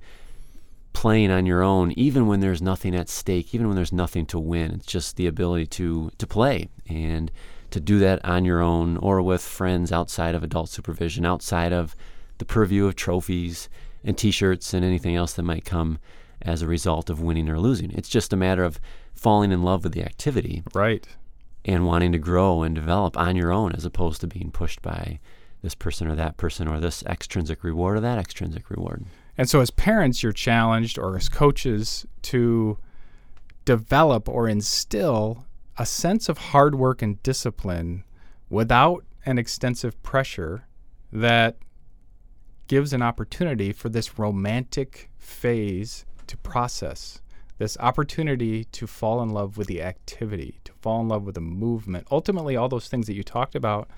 playing 0.92 1.30
on 1.30 1.44
your 1.44 1.62
own 1.62 1.92
even 1.92 2.26
when 2.26 2.40
there's 2.40 2.62
nothing 2.62 2.94
at 2.94 3.08
stake 3.08 3.54
even 3.54 3.66
when 3.66 3.76
there's 3.76 3.92
nothing 3.92 4.24
to 4.24 4.38
win 4.38 4.72
it's 4.72 4.86
just 4.86 5.16
the 5.16 5.26
ability 5.26 5.66
to 5.66 6.10
to 6.16 6.26
play 6.26 6.68
and 6.88 7.30
to 7.70 7.80
do 7.80 7.98
that 7.98 8.24
on 8.24 8.44
your 8.44 8.60
own 8.60 8.96
or 8.98 9.20
with 9.22 9.42
friends 9.42 9.92
outside 9.92 10.34
of 10.34 10.42
adult 10.42 10.70
supervision, 10.70 11.24
outside 11.26 11.72
of 11.72 11.94
the 12.38 12.44
purview 12.44 12.86
of 12.86 12.96
trophies 12.96 13.68
and 14.04 14.16
t 14.16 14.30
shirts 14.30 14.72
and 14.72 14.84
anything 14.84 15.16
else 15.16 15.32
that 15.34 15.42
might 15.42 15.64
come 15.64 15.98
as 16.42 16.62
a 16.62 16.66
result 16.66 17.10
of 17.10 17.20
winning 17.20 17.48
or 17.48 17.58
losing. 17.58 17.90
It's 17.92 18.08
just 18.08 18.32
a 18.32 18.36
matter 18.36 18.64
of 18.64 18.80
falling 19.14 19.52
in 19.52 19.62
love 19.62 19.84
with 19.84 19.92
the 19.92 20.02
activity. 20.02 20.62
Right. 20.74 21.06
And 21.66 21.84
wanting 21.84 22.12
to 22.12 22.18
grow 22.18 22.62
and 22.62 22.74
develop 22.74 23.16
on 23.18 23.36
your 23.36 23.52
own 23.52 23.72
as 23.72 23.84
opposed 23.84 24.22
to 24.22 24.26
being 24.26 24.50
pushed 24.50 24.80
by 24.82 25.18
this 25.62 25.74
person 25.74 26.06
or 26.06 26.14
that 26.14 26.36
person 26.36 26.68
or 26.68 26.78
this 26.78 27.02
extrinsic 27.04 27.64
reward 27.64 27.96
or 27.96 28.00
that 28.00 28.18
extrinsic 28.18 28.70
reward. 28.70 29.04
And 29.36 29.50
so, 29.50 29.60
as 29.60 29.70
parents, 29.70 30.22
you're 30.22 30.32
challenged, 30.32 30.98
or 30.98 31.16
as 31.16 31.28
coaches, 31.28 32.06
to 32.22 32.78
develop 33.64 34.28
or 34.28 34.48
instill 34.48 35.44
a 35.76 35.84
sense 35.84 36.28
of 36.28 36.38
hard 36.38 36.74
work 36.76 37.02
and 37.02 37.22
discipline 37.22 38.04
without 38.48 39.04
an 39.26 39.38
extensive 39.38 40.00
pressure 40.02 40.66
that 41.12 41.56
gives 42.68 42.92
an 42.92 43.02
opportunity 43.02 43.72
for 43.72 43.88
this 43.88 44.18
romantic 44.18 45.10
phase 45.18 46.06
to 46.26 46.36
process, 46.38 47.20
this 47.58 47.76
opportunity 47.80 48.64
to 48.64 48.86
fall 48.86 49.22
in 49.22 49.30
love 49.30 49.56
with 49.56 49.66
the 49.66 49.82
activity, 49.82 50.60
to 50.64 50.72
fall 50.72 51.00
in 51.00 51.08
love 51.08 51.24
with 51.24 51.34
the 51.34 51.40
movement. 51.40 52.06
Ultimately, 52.10 52.56
all 52.56 52.68
those 52.68 52.88
things 52.88 53.06
that 53.06 53.14
you 53.14 53.22
talked 53.22 53.54
about 53.54 53.88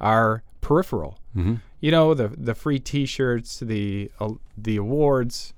are 0.00 0.42
peripheral. 0.60 1.18
Mm-hmm. 1.36 1.54
You 1.80 1.90
know, 1.90 2.14
the 2.14 2.28
the 2.28 2.54
free 2.54 2.78
T-shirts, 2.78 3.60
the 3.60 4.10
uh, 4.20 4.32
the 4.56 4.76
awards, 4.76 5.54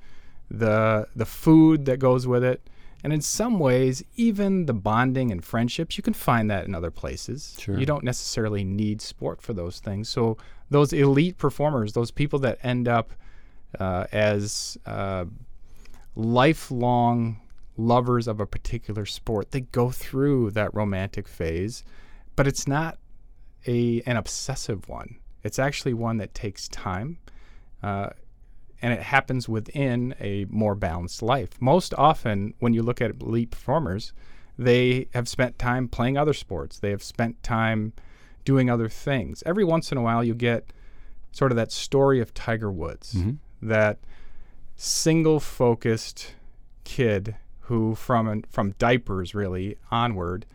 the 0.50 1.08
the 1.16 1.26
food 1.26 1.86
that 1.86 1.98
goes 1.98 2.26
with 2.26 2.44
it. 2.44 2.62
And 3.02 3.14
in 3.14 3.22
some 3.22 3.58
ways, 3.58 4.04
even 4.16 4.66
the 4.66 4.74
bonding 4.74 5.32
and 5.32 5.42
friendships, 5.42 5.96
you 5.96 6.02
can 6.02 6.12
find 6.12 6.50
that 6.50 6.66
in 6.66 6.74
other 6.74 6.90
places. 6.90 7.56
Sure. 7.58 7.78
You 7.78 7.86
don't 7.86 8.04
necessarily 8.04 8.62
need 8.62 9.00
sport 9.00 9.40
for 9.40 9.54
those 9.54 9.80
things. 9.80 10.10
So, 10.10 10.36
those 10.68 10.92
elite 10.92 11.38
performers, 11.38 11.94
those 11.94 12.10
people 12.10 12.38
that 12.40 12.58
end 12.62 12.88
up 12.88 13.14
uh, 13.78 14.04
as 14.12 14.76
uh, 14.84 15.24
lifelong 16.14 17.40
lovers 17.76 18.28
of 18.28 18.40
a 18.40 18.46
particular 18.46 19.06
sport, 19.06 19.52
they 19.52 19.60
go 19.60 19.90
through 19.90 20.50
that 20.52 20.74
romantic 20.74 21.26
phase, 21.26 21.84
but 22.36 22.46
it's 22.46 22.66
not 22.66 22.98
a 23.66 24.02
an 24.02 24.16
obsessive 24.16 24.88
one. 24.88 25.16
It's 25.42 25.58
actually 25.58 25.94
one 25.94 26.18
that 26.18 26.34
takes 26.34 26.68
time. 26.68 27.18
Uh, 27.82 28.10
and 28.82 28.92
it 28.92 29.02
happens 29.02 29.48
within 29.48 30.14
a 30.20 30.46
more 30.48 30.74
balanced 30.74 31.22
life. 31.22 31.50
Most 31.60 31.92
often, 31.94 32.54
when 32.60 32.72
you 32.72 32.82
look 32.82 33.00
at 33.00 33.20
elite 33.20 33.50
performers, 33.50 34.12
they 34.58 35.08
have 35.14 35.28
spent 35.28 35.58
time 35.58 35.88
playing 35.88 36.16
other 36.16 36.32
sports, 36.32 36.78
they 36.78 36.90
have 36.90 37.02
spent 37.02 37.42
time 37.42 37.92
doing 38.44 38.70
other 38.70 38.88
things. 38.88 39.42
Every 39.44 39.64
once 39.64 39.92
in 39.92 39.98
a 39.98 40.02
while, 40.02 40.24
you 40.24 40.34
get 40.34 40.72
sort 41.32 41.52
of 41.52 41.56
that 41.56 41.72
story 41.72 42.20
of 42.20 42.34
Tiger 42.34 42.70
Woods, 42.70 43.14
mm-hmm. 43.14 43.32
that 43.68 43.98
single 44.80 45.38
focused 45.38 46.34
kid 46.84 47.36
who, 47.60 47.94
from, 47.94 48.42
from 48.48 48.72
diapers 48.78 49.34
really 49.34 49.76
onward, 49.90 50.46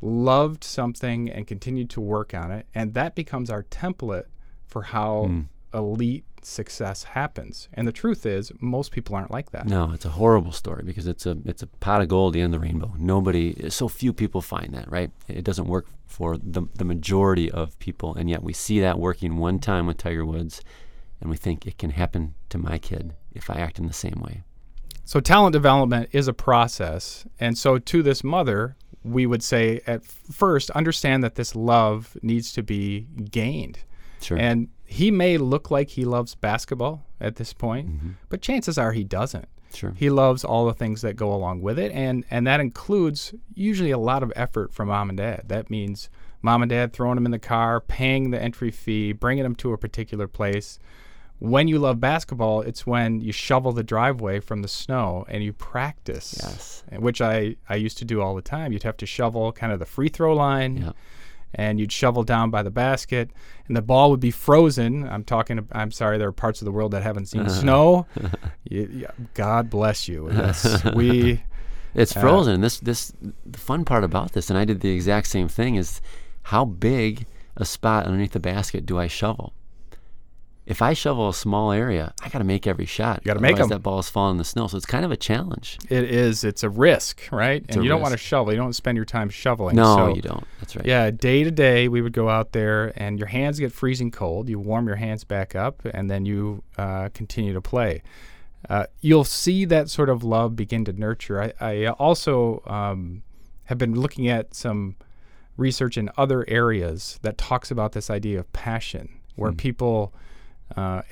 loved 0.00 0.64
something 0.64 1.28
and 1.28 1.46
continued 1.46 1.90
to 1.90 2.00
work 2.00 2.32
on 2.32 2.50
it. 2.50 2.66
And 2.74 2.94
that 2.94 3.14
becomes 3.14 3.50
our 3.50 3.62
template 3.64 4.24
for 4.66 4.82
how 4.82 5.26
mm. 5.28 5.46
elite 5.74 6.24
success 6.42 7.04
happens. 7.04 7.68
And 7.74 7.86
the 7.86 7.92
truth 7.92 8.24
is, 8.24 8.50
most 8.58 8.90
people 8.90 9.14
aren't 9.16 9.30
like 9.30 9.50
that. 9.50 9.66
No, 9.66 9.92
it's 9.92 10.06
a 10.06 10.10
horrible 10.10 10.52
story 10.52 10.82
because 10.82 11.06
it's 11.06 11.26
a 11.26 11.36
it's 11.44 11.62
a 11.62 11.66
pot 11.66 12.00
of 12.00 12.08
gold 12.08 12.32
at 12.32 12.38
the 12.38 12.40
end 12.40 12.54
of 12.54 12.60
the 12.60 12.66
rainbow. 12.66 12.92
Nobody, 12.98 13.68
so 13.68 13.88
few 13.88 14.14
people 14.14 14.40
find 14.40 14.72
that, 14.74 14.90
right? 14.90 15.10
It 15.28 15.44
doesn't 15.44 15.66
work 15.66 15.86
for 16.06 16.38
the 16.38 16.62
the 16.74 16.84
majority 16.84 17.50
of 17.50 17.78
people, 17.78 18.14
and 18.14 18.30
yet 18.30 18.42
we 18.42 18.54
see 18.54 18.80
that 18.80 18.98
working 18.98 19.36
one 19.36 19.58
time 19.58 19.86
with 19.86 19.98
Tiger 19.98 20.24
Woods, 20.24 20.62
and 21.20 21.30
we 21.30 21.36
think 21.36 21.66
it 21.66 21.78
can 21.78 21.90
happen 21.90 22.34
to 22.50 22.58
my 22.58 22.78
kid 22.78 23.14
if 23.32 23.50
I 23.50 23.54
act 23.54 23.78
in 23.78 23.86
the 23.86 23.92
same 23.92 24.20
way. 24.20 24.42
So 25.04 25.20
talent 25.20 25.52
development 25.52 26.08
is 26.12 26.28
a 26.28 26.32
process, 26.32 27.26
and 27.38 27.58
so 27.58 27.78
to 27.78 28.02
this 28.02 28.24
mother, 28.24 28.76
we 29.02 29.26
would 29.26 29.42
say 29.42 29.80
at 29.86 30.04
first 30.04 30.70
understand 30.70 31.22
that 31.22 31.34
this 31.34 31.54
love 31.54 32.16
needs 32.22 32.52
to 32.54 32.62
be 32.62 33.06
gained. 33.30 33.80
Sure. 34.20 34.38
And 34.38 34.68
he 34.86 35.10
may 35.10 35.36
look 35.36 35.70
like 35.70 35.90
he 35.90 36.04
loves 36.04 36.34
basketball 36.34 37.04
at 37.20 37.36
this 37.36 37.52
point, 37.52 37.90
mm-hmm. 37.90 38.10
but 38.28 38.40
chances 38.40 38.78
are 38.78 38.92
he 38.92 39.04
doesn't. 39.04 39.48
Sure. 39.74 39.92
He 39.96 40.08
loves 40.08 40.44
all 40.44 40.66
the 40.66 40.72
things 40.72 41.02
that 41.02 41.16
go 41.16 41.34
along 41.34 41.60
with 41.60 41.78
it, 41.78 41.92
and 41.92 42.24
and 42.30 42.46
that 42.46 42.60
includes 42.60 43.34
usually 43.54 43.90
a 43.90 43.98
lot 43.98 44.22
of 44.22 44.32
effort 44.36 44.72
from 44.72 44.88
mom 44.88 45.10
and 45.10 45.18
dad. 45.18 45.42
That 45.46 45.68
means 45.68 46.08
mom 46.42 46.62
and 46.62 46.70
dad 46.70 46.92
throwing 46.92 47.18
him 47.18 47.26
in 47.26 47.32
the 47.32 47.38
car, 47.38 47.80
paying 47.80 48.30
the 48.30 48.40
entry 48.40 48.70
fee, 48.70 49.12
bringing 49.12 49.44
him 49.44 49.56
to 49.56 49.72
a 49.72 49.78
particular 49.78 50.28
place. 50.28 50.78
When 51.40 51.68
you 51.68 51.78
love 51.78 52.00
basketball, 52.00 52.62
it's 52.62 52.86
when 52.86 53.20
you 53.20 53.32
shovel 53.32 53.72
the 53.72 53.82
driveway 53.82 54.40
from 54.40 54.62
the 54.62 54.68
snow 54.68 55.26
and 55.28 55.42
you 55.42 55.52
practice. 55.52 56.38
Yes. 56.42 56.84
Which 56.98 57.20
I, 57.20 57.56
I 57.68 57.74
used 57.74 57.98
to 57.98 58.04
do 58.04 58.22
all 58.22 58.34
the 58.34 58.42
time. 58.42 58.72
You'd 58.72 58.84
have 58.84 58.96
to 58.98 59.06
shovel 59.06 59.52
kind 59.52 59.72
of 59.72 59.78
the 59.78 59.86
free 59.86 60.08
throw 60.08 60.34
line. 60.34 60.78
Yep 60.78 60.96
and 61.56 61.78
you'd 61.78 61.92
shovel 61.92 62.24
down 62.24 62.50
by 62.50 62.62
the 62.62 62.70
basket, 62.70 63.30
and 63.68 63.76
the 63.76 63.82
ball 63.82 64.10
would 64.10 64.18
be 64.18 64.32
frozen. 64.32 65.08
I'm 65.08 65.24
talking. 65.24 65.66
I'm 65.72 65.92
sorry, 65.92 66.18
there 66.18 66.28
are 66.28 66.32
parts 66.32 66.60
of 66.60 66.64
the 66.64 66.72
world 66.72 66.90
that 66.92 67.02
haven't 67.02 67.26
seen 67.26 67.42
uh-huh. 67.42 67.50
snow. 67.50 68.06
you, 68.64 69.06
God 69.34 69.70
bless 69.70 70.08
you. 70.08 70.30
Yes, 70.32 70.84
we 70.94 71.42
It's 71.94 72.12
frozen. 72.12 72.54
and 72.54 72.64
this 72.64 72.80
this 72.80 73.12
the 73.46 73.58
fun 73.58 73.84
part 73.84 74.04
about 74.04 74.32
this, 74.32 74.50
and 74.50 74.58
I 74.58 74.64
did 74.64 74.80
the 74.80 74.90
exact 74.90 75.28
same 75.28 75.48
thing, 75.48 75.76
is 75.76 76.00
how 76.42 76.64
big 76.64 77.26
a 77.56 77.64
spot 77.64 78.06
underneath 78.06 78.32
the 78.32 78.40
basket 78.40 78.84
do 78.84 78.98
I 78.98 79.06
shovel? 79.06 79.52
If 80.66 80.80
I 80.80 80.94
shovel 80.94 81.28
a 81.28 81.34
small 81.34 81.72
area, 81.72 82.14
I 82.22 82.28
got 82.30 82.38
to 82.38 82.44
make 82.44 82.66
every 82.66 82.86
shot. 82.86 83.20
You 83.22 83.26
got 83.26 83.34
to 83.34 83.40
make 83.40 83.56
them. 83.56 83.68
That 83.68 83.82
ball's 83.82 84.08
falling 84.08 84.32
in 84.32 84.38
the 84.38 84.44
snow, 84.44 84.66
so 84.66 84.76
it's 84.76 84.86
kind 84.86 85.04
of 85.04 85.10
a 85.10 85.16
challenge. 85.16 85.78
It 85.90 86.04
is. 86.04 86.42
It's 86.44 86.62
a 86.62 86.70
risk, 86.70 87.28
right? 87.30 87.62
It's 87.66 87.76
and 87.76 87.84
you 87.84 87.90
risk. 87.90 87.94
don't 87.94 88.00
want 88.02 88.12
to 88.12 88.18
shovel. 88.18 88.52
You 88.52 88.58
don't 88.58 88.72
spend 88.72 88.96
your 88.96 89.04
time 89.04 89.28
shoveling. 89.28 89.76
No, 89.76 89.96
so, 89.96 90.14
you 90.14 90.22
don't. 90.22 90.44
That's 90.60 90.74
right. 90.76 90.86
Yeah, 90.86 91.10
day 91.10 91.44
to 91.44 91.50
day, 91.50 91.88
we 91.88 92.00
would 92.00 92.14
go 92.14 92.28
out 92.30 92.52
there, 92.52 92.92
and 92.96 93.18
your 93.18 93.28
hands 93.28 93.58
get 93.58 93.72
freezing 93.72 94.10
cold. 94.10 94.48
You 94.48 94.58
warm 94.58 94.86
your 94.86 94.96
hands 94.96 95.22
back 95.24 95.54
up, 95.54 95.82
and 95.92 96.10
then 96.10 96.24
you 96.24 96.62
uh, 96.78 97.10
continue 97.12 97.52
to 97.52 97.60
play. 97.60 98.02
Uh, 98.70 98.86
you'll 99.02 99.24
see 99.24 99.66
that 99.66 99.90
sort 99.90 100.08
of 100.08 100.24
love 100.24 100.56
begin 100.56 100.86
to 100.86 100.92
nurture. 100.94 101.42
I, 101.42 101.52
I 101.60 101.86
also 101.88 102.62
um, 102.66 103.22
have 103.64 103.76
been 103.76 103.94
looking 103.94 104.28
at 104.28 104.54
some 104.54 104.96
research 105.58 105.98
in 105.98 106.08
other 106.16 106.46
areas 106.48 107.18
that 107.20 107.36
talks 107.36 107.70
about 107.70 107.92
this 107.92 108.08
idea 108.08 108.40
of 108.40 108.50
passion, 108.54 109.10
where 109.36 109.50
Hmm. 109.50 109.56
people 109.58 110.14
uh, 110.76 111.02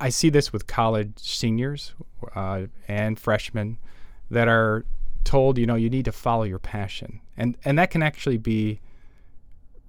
I 0.00 0.08
see 0.08 0.30
this 0.30 0.52
with 0.52 0.66
college 0.66 1.12
seniors 1.16 1.94
uh, 2.34 2.62
and 2.88 3.18
freshmen 3.18 3.78
that 4.30 4.48
are 4.48 4.84
told, 5.24 5.58
you 5.58 5.66
know, 5.66 5.76
you 5.76 5.88
need 5.88 6.04
to 6.06 6.12
follow 6.12 6.42
your 6.42 6.58
passion, 6.58 7.20
and 7.36 7.56
and 7.64 7.78
that 7.78 7.90
can 7.90 8.02
actually 8.02 8.38
be 8.38 8.80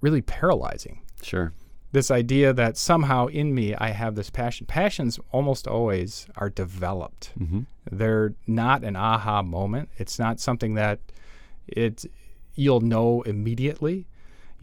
really 0.00 0.22
paralyzing. 0.22 1.00
Sure. 1.22 1.52
This 1.92 2.10
idea 2.10 2.52
that 2.52 2.76
somehow 2.76 3.26
in 3.26 3.54
me 3.54 3.74
I 3.74 3.90
have 3.90 4.14
this 4.14 4.30
passion. 4.30 4.66
Passions 4.66 5.18
almost 5.32 5.66
always 5.66 6.26
are 6.36 6.50
developed. 6.50 7.32
hmm 7.38 7.60
They're 7.90 8.34
not 8.46 8.84
an 8.84 8.96
aha 8.96 9.42
moment. 9.42 9.88
It's 9.96 10.18
not 10.18 10.40
something 10.40 10.74
that 10.74 10.98
it 11.66 12.04
you'll 12.54 12.80
know 12.80 13.22
immediately. 13.22 14.06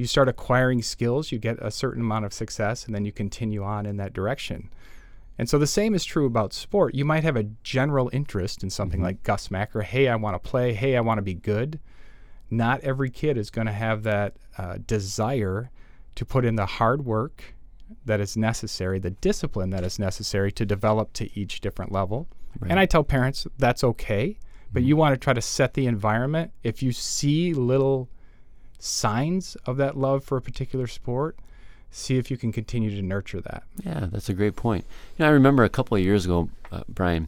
You 0.02 0.08
start 0.08 0.28
acquiring 0.28 0.82
skills, 0.82 1.32
you 1.32 1.38
get 1.38 1.60
a 1.62 1.70
certain 1.70 2.02
amount 2.02 2.26
of 2.26 2.34
success, 2.34 2.88
and 2.88 2.96
then 2.96 3.06
you 3.06 3.12
continue 3.12 3.64
on 3.64 3.86
in 3.86 3.98
that 3.98 4.14
direction. 4.14 4.72
And 5.38 5.48
so 5.48 5.60
the 5.60 5.68
same 5.68 5.94
is 5.94 6.04
true 6.04 6.26
about 6.26 6.54
sport. 6.54 6.96
You 6.96 7.06
might 7.06 7.24
have 7.24 7.36
a 7.36 7.52
general 7.62 8.10
interest 8.12 8.64
in 8.64 8.72
something 8.72 9.04
like 9.04 9.22
Gus 9.22 9.52
Macker. 9.52 9.84
Hey, 9.84 10.08
I 10.08 10.16
want 10.16 10.42
to 10.42 10.50
play. 10.50 10.74
Hey, 10.74 10.98
I 10.98 11.02
want 11.02 11.20
to 11.20 11.22
be 11.22 11.36
good. 11.36 11.80
Not 12.50 12.82
every 12.82 13.12
kid 13.12 13.38
is 13.38 13.52
going 13.52 13.68
to 13.68 13.74
have 13.74 14.02
that 14.02 14.38
uh, 14.58 14.80
desire 14.88 15.70
to 16.16 16.26
put 16.26 16.46
in 16.46 16.56
the 16.56 16.66
hard 16.66 17.06
work 17.06 17.54
that 18.04 18.20
is 18.20 18.36
necessary, 18.36 18.98
the 18.98 19.12
discipline 19.12 19.70
that 19.70 19.84
is 19.84 20.00
necessary 20.00 20.52
to 20.54 20.66
develop 20.66 21.14
to 21.14 21.30
each 21.40 21.62
different 21.62 21.92
level. 21.92 22.28
Right. 22.60 22.72
And 22.72 22.80
I 22.80 22.88
tell 22.88 23.04
parents 23.04 23.46
that's 23.60 23.84
okay, 23.84 24.40
but 24.74 24.82
you 24.82 24.96
want 24.96 25.14
to 25.14 25.24
try 25.24 25.34
to 25.34 25.44
set 25.44 25.76
the 25.76 25.86
environment. 25.86 26.54
If 26.64 26.82
you 26.82 26.92
see 26.92 27.54
little 27.54 28.10
signs 28.84 29.56
of 29.66 29.78
that 29.78 29.98
love 29.98 30.24
for 30.24 30.38
a 30.38 30.42
particular 30.42 30.88
sport, 30.88 31.38
see 31.90 32.18
if 32.18 32.32
you 32.32 32.38
can 32.38 32.52
continue 32.52 32.90
to 32.90 33.02
nurture 33.02 33.42
that. 33.42 33.64
Yeah, 33.84 34.08
that's 34.12 34.30
a 34.30 34.34
great 34.34 34.56
point. 34.56 34.86
You 35.18 35.24
know, 35.24 35.30
I 35.30 35.34
remember 35.34 35.64
a 35.64 35.70
couple 35.70 35.98
of 35.98 36.04
years 36.04 36.26
ago, 36.26 36.50
uh, 36.72 36.84
Brian, 36.90 37.28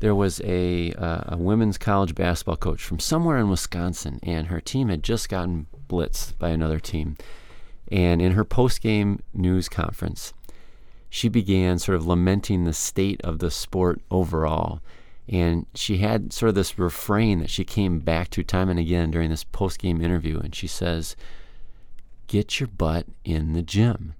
there 0.00 0.14
was 0.14 0.40
a 0.44 0.92
uh, 0.92 1.34
a 1.34 1.36
women's 1.36 1.78
college 1.78 2.14
basketball 2.14 2.56
coach 2.56 2.82
from 2.82 2.98
somewhere 2.98 3.38
in 3.38 3.50
Wisconsin, 3.50 4.20
and 4.22 4.46
her 4.46 4.60
team 4.60 4.88
had 4.88 5.02
just 5.02 5.28
gotten 5.28 5.66
blitzed 5.88 6.38
by 6.38 6.50
another 6.50 6.78
team. 6.78 7.16
And 7.90 8.20
in 8.20 8.32
her 8.32 8.44
post 8.44 8.80
game 8.80 9.20
news 9.32 9.68
conference, 9.68 10.32
she 11.10 11.28
began 11.28 11.78
sort 11.78 11.96
of 11.96 12.06
lamenting 12.06 12.64
the 12.64 12.72
state 12.72 13.20
of 13.22 13.38
the 13.38 13.50
sport 13.50 14.00
overall. 14.10 14.80
And 15.28 15.66
she 15.74 15.98
had 15.98 16.32
sort 16.32 16.48
of 16.48 16.54
this 16.54 16.78
refrain 16.78 17.40
that 17.40 17.50
she 17.50 17.64
came 17.64 17.98
back 17.98 18.30
to 18.30 18.42
time 18.42 18.70
and 18.70 18.78
again 18.78 19.10
during 19.10 19.30
this 19.30 19.44
post 19.44 19.78
game 19.78 20.00
interview. 20.00 20.38
And 20.38 20.54
she 20.54 20.66
says, 20.66 21.16
Get 22.26 22.60
your 22.60 22.68
butt 22.68 23.06
in 23.24 23.52
the 23.52 23.62
gym. 23.62 24.14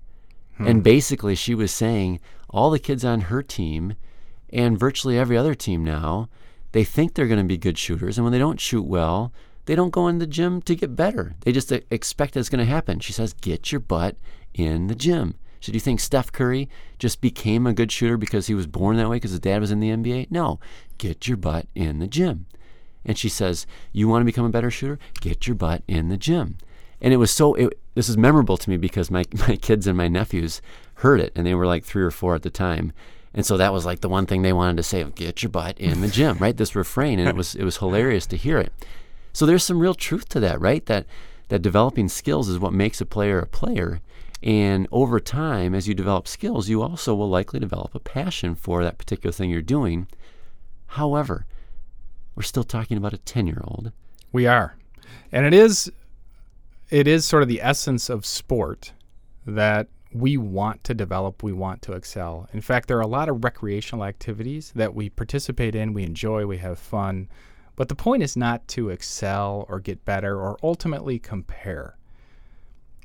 And 0.58 0.78
hmm. 0.78 0.82
basically, 0.82 1.34
she 1.34 1.54
was 1.54 1.70
saying 1.72 2.20
all 2.50 2.70
the 2.70 2.78
kids 2.78 3.04
on 3.04 3.22
her 3.22 3.42
team 3.42 3.94
and 4.50 4.78
virtually 4.78 5.18
every 5.18 5.36
other 5.36 5.54
team 5.54 5.84
now, 5.84 6.28
they 6.72 6.84
think 6.84 7.14
they're 7.14 7.26
going 7.26 7.38
to 7.38 7.44
be 7.44 7.58
good 7.58 7.78
shooters. 7.78 8.18
And 8.18 8.24
when 8.24 8.32
they 8.32 8.38
don't 8.38 8.60
shoot 8.60 8.82
well, 8.82 9.32
they 9.66 9.74
don't 9.74 9.90
go 9.90 10.08
in 10.08 10.18
the 10.18 10.26
gym 10.26 10.62
to 10.62 10.74
get 10.74 10.96
better. 10.96 11.34
They 11.40 11.52
just 11.52 11.70
expect 11.72 12.36
it's 12.36 12.48
going 12.48 12.64
to 12.64 12.70
happen. 12.70 13.00
She 13.00 13.12
says, 13.12 13.34
Get 13.34 13.72
your 13.72 13.80
butt 13.80 14.16
in 14.54 14.86
the 14.86 14.94
gym. 14.94 15.34
So 15.60 15.72
do 15.72 15.76
you 15.76 15.80
think 15.80 16.00
Steph 16.00 16.32
Curry 16.32 16.68
just 16.98 17.20
became 17.20 17.66
a 17.66 17.72
good 17.72 17.90
shooter 17.90 18.16
because 18.16 18.46
he 18.46 18.54
was 18.54 18.66
born 18.66 18.96
that 18.96 19.08
way 19.08 19.16
because 19.16 19.32
his 19.32 19.40
dad 19.40 19.60
was 19.60 19.70
in 19.70 19.80
the 19.80 19.90
NBA? 19.90 20.30
No. 20.30 20.60
Get 20.98 21.26
your 21.26 21.36
butt 21.36 21.66
in 21.74 21.98
the 21.98 22.06
gym. 22.06 22.46
And 23.04 23.18
she 23.18 23.28
says, 23.28 23.66
You 23.92 24.08
want 24.08 24.22
to 24.22 24.26
become 24.26 24.44
a 24.44 24.50
better 24.50 24.70
shooter? 24.70 24.98
Get 25.20 25.46
your 25.46 25.56
butt 25.56 25.82
in 25.88 26.08
the 26.08 26.16
gym. 26.16 26.58
And 27.00 27.12
it 27.12 27.16
was 27.16 27.30
so, 27.30 27.54
it, 27.54 27.78
this 27.94 28.08
is 28.08 28.16
memorable 28.16 28.56
to 28.56 28.70
me 28.70 28.76
because 28.76 29.10
my, 29.10 29.24
my 29.48 29.56
kids 29.56 29.86
and 29.86 29.96
my 29.96 30.08
nephews 30.08 30.60
heard 30.94 31.20
it 31.20 31.32
and 31.34 31.46
they 31.46 31.54
were 31.54 31.66
like 31.66 31.84
three 31.84 32.02
or 32.02 32.10
four 32.10 32.34
at 32.34 32.42
the 32.42 32.50
time. 32.50 32.92
And 33.34 33.46
so 33.46 33.56
that 33.56 33.72
was 33.72 33.84
like 33.84 34.00
the 34.00 34.08
one 34.08 34.26
thing 34.26 34.42
they 34.42 34.52
wanted 34.52 34.78
to 34.78 34.82
say, 34.82 35.04
oh, 35.04 35.10
get 35.10 35.42
your 35.42 35.50
butt 35.50 35.78
in 35.78 36.00
the 36.00 36.08
gym, 36.08 36.38
right? 36.38 36.56
This 36.56 36.74
refrain. 36.74 37.18
And 37.18 37.28
it 37.28 37.36
was, 37.36 37.54
it 37.54 37.64
was 37.64 37.76
hilarious 37.76 38.26
to 38.26 38.36
hear 38.36 38.58
it. 38.58 38.72
So 39.32 39.46
there's 39.46 39.62
some 39.62 39.78
real 39.78 39.94
truth 39.94 40.28
to 40.30 40.40
that, 40.40 40.60
right? 40.60 40.84
That, 40.86 41.06
that 41.48 41.62
developing 41.62 42.08
skills 42.08 42.48
is 42.48 42.58
what 42.58 42.72
makes 42.72 43.00
a 43.00 43.06
player 43.06 43.38
a 43.38 43.46
player. 43.46 44.00
And 44.42 44.86
over 44.92 45.18
time, 45.18 45.74
as 45.74 45.88
you 45.88 45.94
develop 45.94 46.28
skills, 46.28 46.68
you 46.68 46.82
also 46.82 47.14
will 47.14 47.28
likely 47.28 47.58
develop 47.58 47.94
a 47.94 48.00
passion 48.00 48.54
for 48.54 48.84
that 48.84 48.98
particular 48.98 49.32
thing 49.32 49.50
you're 49.50 49.62
doing. 49.62 50.06
However, 50.86 51.46
we're 52.34 52.42
still 52.42 52.64
talking 52.64 52.96
about 52.96 53.12
a 53.12 53.18
10 53.18 53.46
year 53.46 53.60
old. 53.64 53.92
We 54.32 54.46
are. 54.46 54.76
And 55.32 55.44
it 55.44 55.54
is 55.54 55.90
it 56.90 57.06
is 57.06 57.26
sort 57.26 57.42
of 57.42 57.48
the 57.48 57.60
essence 57.60 58.08
of 58.08 58.24
sport 58.24 58.92
that 59.46 59.88
we 60.12 60.38
want 60.38 60.84
to 60.84 60.94
develop, 60.94 61.42
we 61.42 61.52
want 61.52 61.82
to 61.82 61.92
excel. 61.92 62.48
In 62.54 62.62
fact, 62.62 62.88
there 62.88 62.96
are 62.96 63.02
a 63.02 63.06
lot 63.06 63.28
of 63.28 63.44
recreational 63.44 64.04
activities 64.04 64.72
that 64.74 64.94
we 64.94 65.10
participate 65.10 65.74
in, 65.74 65.92
we 65.92 66.04
enjoy, 66.04 66.46
we 66.46 66.58
have 66.58 66.78
fun. 66.78 67.28
But 67.76 67.88
the 67.88 67.94
point 67.94 68.22
is 68.22 68.36
not 68.36 68.66
to 68.68 68.88
excel 68.88 69.66
or 69.68 69.80
get 69.80 70.06
better 70.06 70.40
or 70.40 70.56
ultimately 70.62 71.18
compare. 71.18 71.97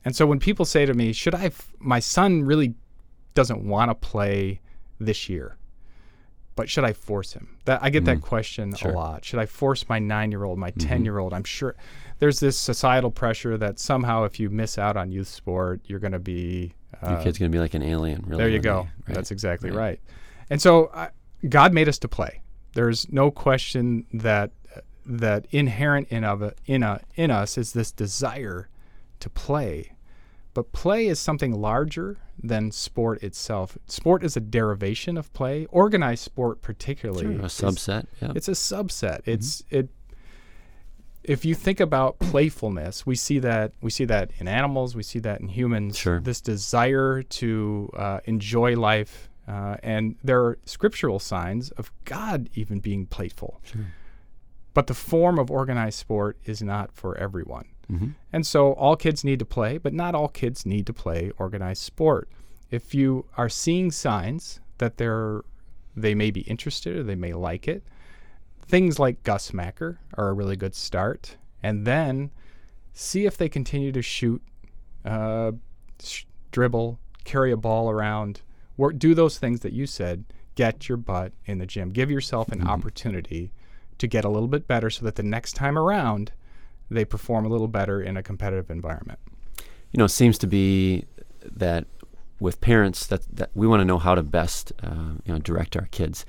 And 0.05 0.15
so 0.15 0.25
when 0.25 0.39
people 0.39 0.65
say 0.65 0.85
to 0.85 0.93
me, 0.93 1.13
"Should 1.13 1.35
I 1.35 1.45
f- 1.45 1.71
my 1.79 1.99
son 1.99 2.43
really 2.43 2.75
doesn't 3.33 3.63
want 3.65 3.89
to 3.91 3.95
play 3.95 4.61
this 4.99 5.29
year?" 5.29 5.57
but 6.55 6.69
should 6.69 6.83
I 6.83 6.93
force 6.93 7.33
him? 7.33 7.57
That 7.65 7.79
I 7.81 7.89
get 7.89 8.05
that 8.05 8.21
question 8.21 8.75
Sure. 8.75 8.91
a 8.91 8.95
lot. 8.95 9.25
Should 9.25 9.39
I 9.39 9.47
force 9.47 9.89
my 9.89 9.97
nine-year-old, 9.97 10.59
my 10.59 10.69
ten-year-old? 10.69 11.33
I'm 11.33 11.43
sure 11.43 11.75
there's 12.19 12.39
this 12.39 12.55
societal 12.59 13.09
pressure 13.09 13.57
that 13.57 13.79
somehow 13.79 14.23
if 14.25 14.39
you 14.39 14.51
miss 14.51 14.77
out 14.77 14.95
on 14.95 15.11
youth 15.11 15.27
sport, 15.29 15.81
you're 15.87 15.97
going 15.97 16.11
to 16.13 16.19
be. 16.19 16.73
Your 17.01 17.13
Uh, 17.13 17.23
kid's 17.23 17.39
going 17.39 17.51
to 17.51 17.55
be 17.55 17.59
like 17.59 17.73
an 17.73 17.81
alien, 17.81 18.21
really. 18.27 18.37
there 18.43 18.49
you 18.51 18.59
go. 18.59 18.83
they- 18.83 19.13
right? 19.13 19.15
That's 19.15 19.31
exactly 19.31 19.71
Right. 19.71 19.77
right. 19.79 19.99
And 20.51 20.61
so 20.61 20.91
I, 20.93 21.09
God 21.49 21.73
made 21.73 21.89
us 21.89 21.97
to 21.99 22.07
play. 22.07 22.41
There's 22.73 23.11
no 23.11 23.31
question 23.31 24.05
that 24.13 24.51
that 25.07 25.47
inherent 25.49 26.07
in 26.09 26.23
of 26.23 26.53
in 26.67 26.83
a, 26.83 26.99
in 27.15 27.31
us 27.31 27.57
is 27.57 27.73
this 27.73 27.91
desire 27.91 28.69
to 29.21 29.29
play. 29.31 29.92
But 30.53 30.71
play 30.71 31.07
is 31.07 31.19
something 31.19 31.51
larger 31.59 32.17
than 32.41 32.71
sport 32.71 33.23
itself. 33.23 33.77
Sport 33.87 34.23
is 34.23 34.37
a 34.37 34.39
derivation 34.39 35.17
of 35.17 35.33
play. 35.33 35.65
Organized 35.71 36.23
sport, 36.23 36.61
particularly, 36.61 37.23
Sure, 37.35 37.41
a 37.41 37.45
is- 37.45 37.53
subset. 37.53 38.05
Yeah. 38.21 38.33
it's 38.35 38.47
a 38.47 38.51
subset. 38.51 39.21
Mm-hmm. 39.21 39.31
It's 39.31 39.63
it. 39.69 39.89
If 41.23 41.45
you 41.45 41.55
think 41.55 41.79
about 41.79 42.19
playfulness, 42.19 43.05
we 43.05 43.15
see 43.15 43.39
that 43.39 43.71
we 43.81 43.89
see 43.89 44.03
that 44.05 44.31
in 44.39 44.47
animals, 44.47 44.93
we 44.95 45.03
see 45.03 45.19
that 45.19 45.39
in 45.39 45.47
humans. 45.47 45.97
Sure. 45.97 46.19
This 46.19 46.41
desire 46.41 47.23
to 47.23 47.89
uh, 47.95 48.19
enjoy 48.25 48.75
life, 48.75 49.29
uh, 49.47 49.77
and 49.81 50.17
there 50.23 50.41
are 50.43 50.57
scriptural 50.65 51.19
signs 51.19 51.71
of 51.71 51.91
God 52.03 52.49
even 52.55 52.79
being 52.79 53.05
playful. 53.05 53.61
Sure. 53.63 53.85
But 54.73 54.87
the 54.87 54.93
form 54.93 55.37
of 55.37 55.51
organized 55.51 55.99
sport 55.99 56.37
is 56.45 56.61
not 56.61 56.91
for 56.93 57.17
everyone. 57.17 57.65
hmm 57.87 58.09
And 58.31 58.45
so 58.45 58.73
all 58.73 58.95
kids 58.95 59.23
need 59.23 59.39
to 59.39 59.45
play, 59.45 59.77
but 59.77 59.93
not 59.93 60.15
all 60.15 60.27
kids 60.27 60.65
need 60.65 60.85
to 60.87 60.93
play 60.93 61.31
organized 61.37 61.81
sport. 61.83 62.29
If 62.71 62.95
you 62.95 63.25
are 63.37 63.49
seeing 63.49 63.91
signs 63.91 64.59
that 64.79 64.97
they're 64.97 65.41
they 65.95 66.15
may 66.15 66.31
be 66.31 66.41
interested 66.41 66.95
or 66.95 67.03
they 67.03 67.15
may 67.15 67.33
like 67.33 67.67
it, 67.67 67.83
things 68.65 68.97
like 68.97 69.21
Gus 69.23 69.53
Macker 69.53 69.99
are 70.15 70.29
a 70.29 70.33
really 70.33 70.55
good 70.55 70.73
start. 70.73 71.37
And 71.61 71.85
then 71.85 72.31
see 72.93 73.25
if 73.25 73.37
they 73.37 73.47
continue 73.47 73.91
to 73.91 74.01
shoot, 74.01 74.41
uh, 75.05 75.51
sh- 76.01 76.23
dribble, 76.51 76.99
carry 77.23 77.51
a 77.51 77.57
ball 77.57 77.89
around, 77.89 78.41
work, 78.75 78.97
do 78.97 79.13
those 79.13 79.37
things 79.37 79.59
that 79.61 79.73
you 79.73 79.85
said. 79.85 80.25
Get 80.55 80.87
your 80.89 80.97
butt 80.97 81.33
in 81.45 81.57
the 81.57 81.65
gym. 81.65 81.89
Give 81.89 82.11
yourself 82.11 82.51
an 82.51 82.67
opportunity 82.67 83.51
to 84.03 84.07
get 84.07 84.23
a 84.23 84.29
little 84.29 84.47
bit 84.47 84.67
better 84.67 84.89
so 84.89 85.03
that 85.05 85.15
the 85.15 85.23
next 85.23 85.53
time 85.53 85.77
around 85.77 86.31
they 86.89 87.05
perform 87.05 87.45
a 87.45 87.49
little 87.49 87.67
better 87.67 88.01
in 88.01 88.17
a 88.17 88.21
competitive 88.21 88.69
environment. 88.69 89.17
You 89.91 89.97
know, 89.97 90.05
it 90.05 90.09
seems 90.09 90.37
to 90.39 90.47
be 90.47 91.05
that 91.43 91.85
with 92.39 92.61
parents 92.61 93.07
that, 93.07 93.23
that 93.35 93.49
we 93.55 93.65
want 93.65 93.81
to 93.81 93.85
know 93.85 93.97
how 93.97 94.13
to 94.15 94.21
best 94.21 94.71
uh, 94.83 95.13
you 95.25 95.33
know 95.33 95.39
direct 95.39 95.75
our 95.75 95.87
kids, 95.91 96.25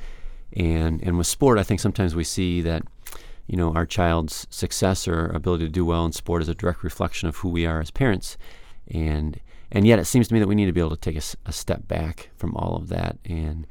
and 0.53 1.03
and 1.03 1.19
with 1.19 1.27
sport, 1.27 1.59
I 1.59 1.63
think 1.63 1.81
sometimes 1.81 2.15
we 2.15 2.25
see 2.25 2.63
that 2.63 2.83
you 3.47 3.57
know, 3.57 3.75
our 3.75 3.87
child's 3.87 4.47
success 4.51 5.07
or 5.07 5.27
ability 5.27 5.65
to 5.67 5.71
do 5.71 5.85
well 5.85 6.07
in 6.07 6.13
sport 6.13 6.43
is 6.43 6.49
a 6.49 6.55
direct 6.55 6.83
reflection 6.83 7.29
of 7.29 7.37
who 7.37 7.49
we 7.49 7.67
are 7.67 7.81
as 7.81 7.91
parents. 7.91 8.39
And 8.89 9.41
and 9.71 9.87
yet 9.87 9.99
it 9.99 10.05
seems 10.05 10.29
to 10.29 10.35
me 10.35 10.41
that 10.41 10.47
we 10.47 10.55
need 10.55 10.67
to 10.67 10.73
be 10.73 10.81
able 10.81 10.91
to 10.91 10.97
take 10.97 11.17
a, 11.17 11.23
a 11.47 11.53
step 11.53 11.89
back 11.89 12.31
from 12.37 12.55
all 12.55 12.77
of 12.77 12.89
that 12.89 13.19
and 13.25 13.67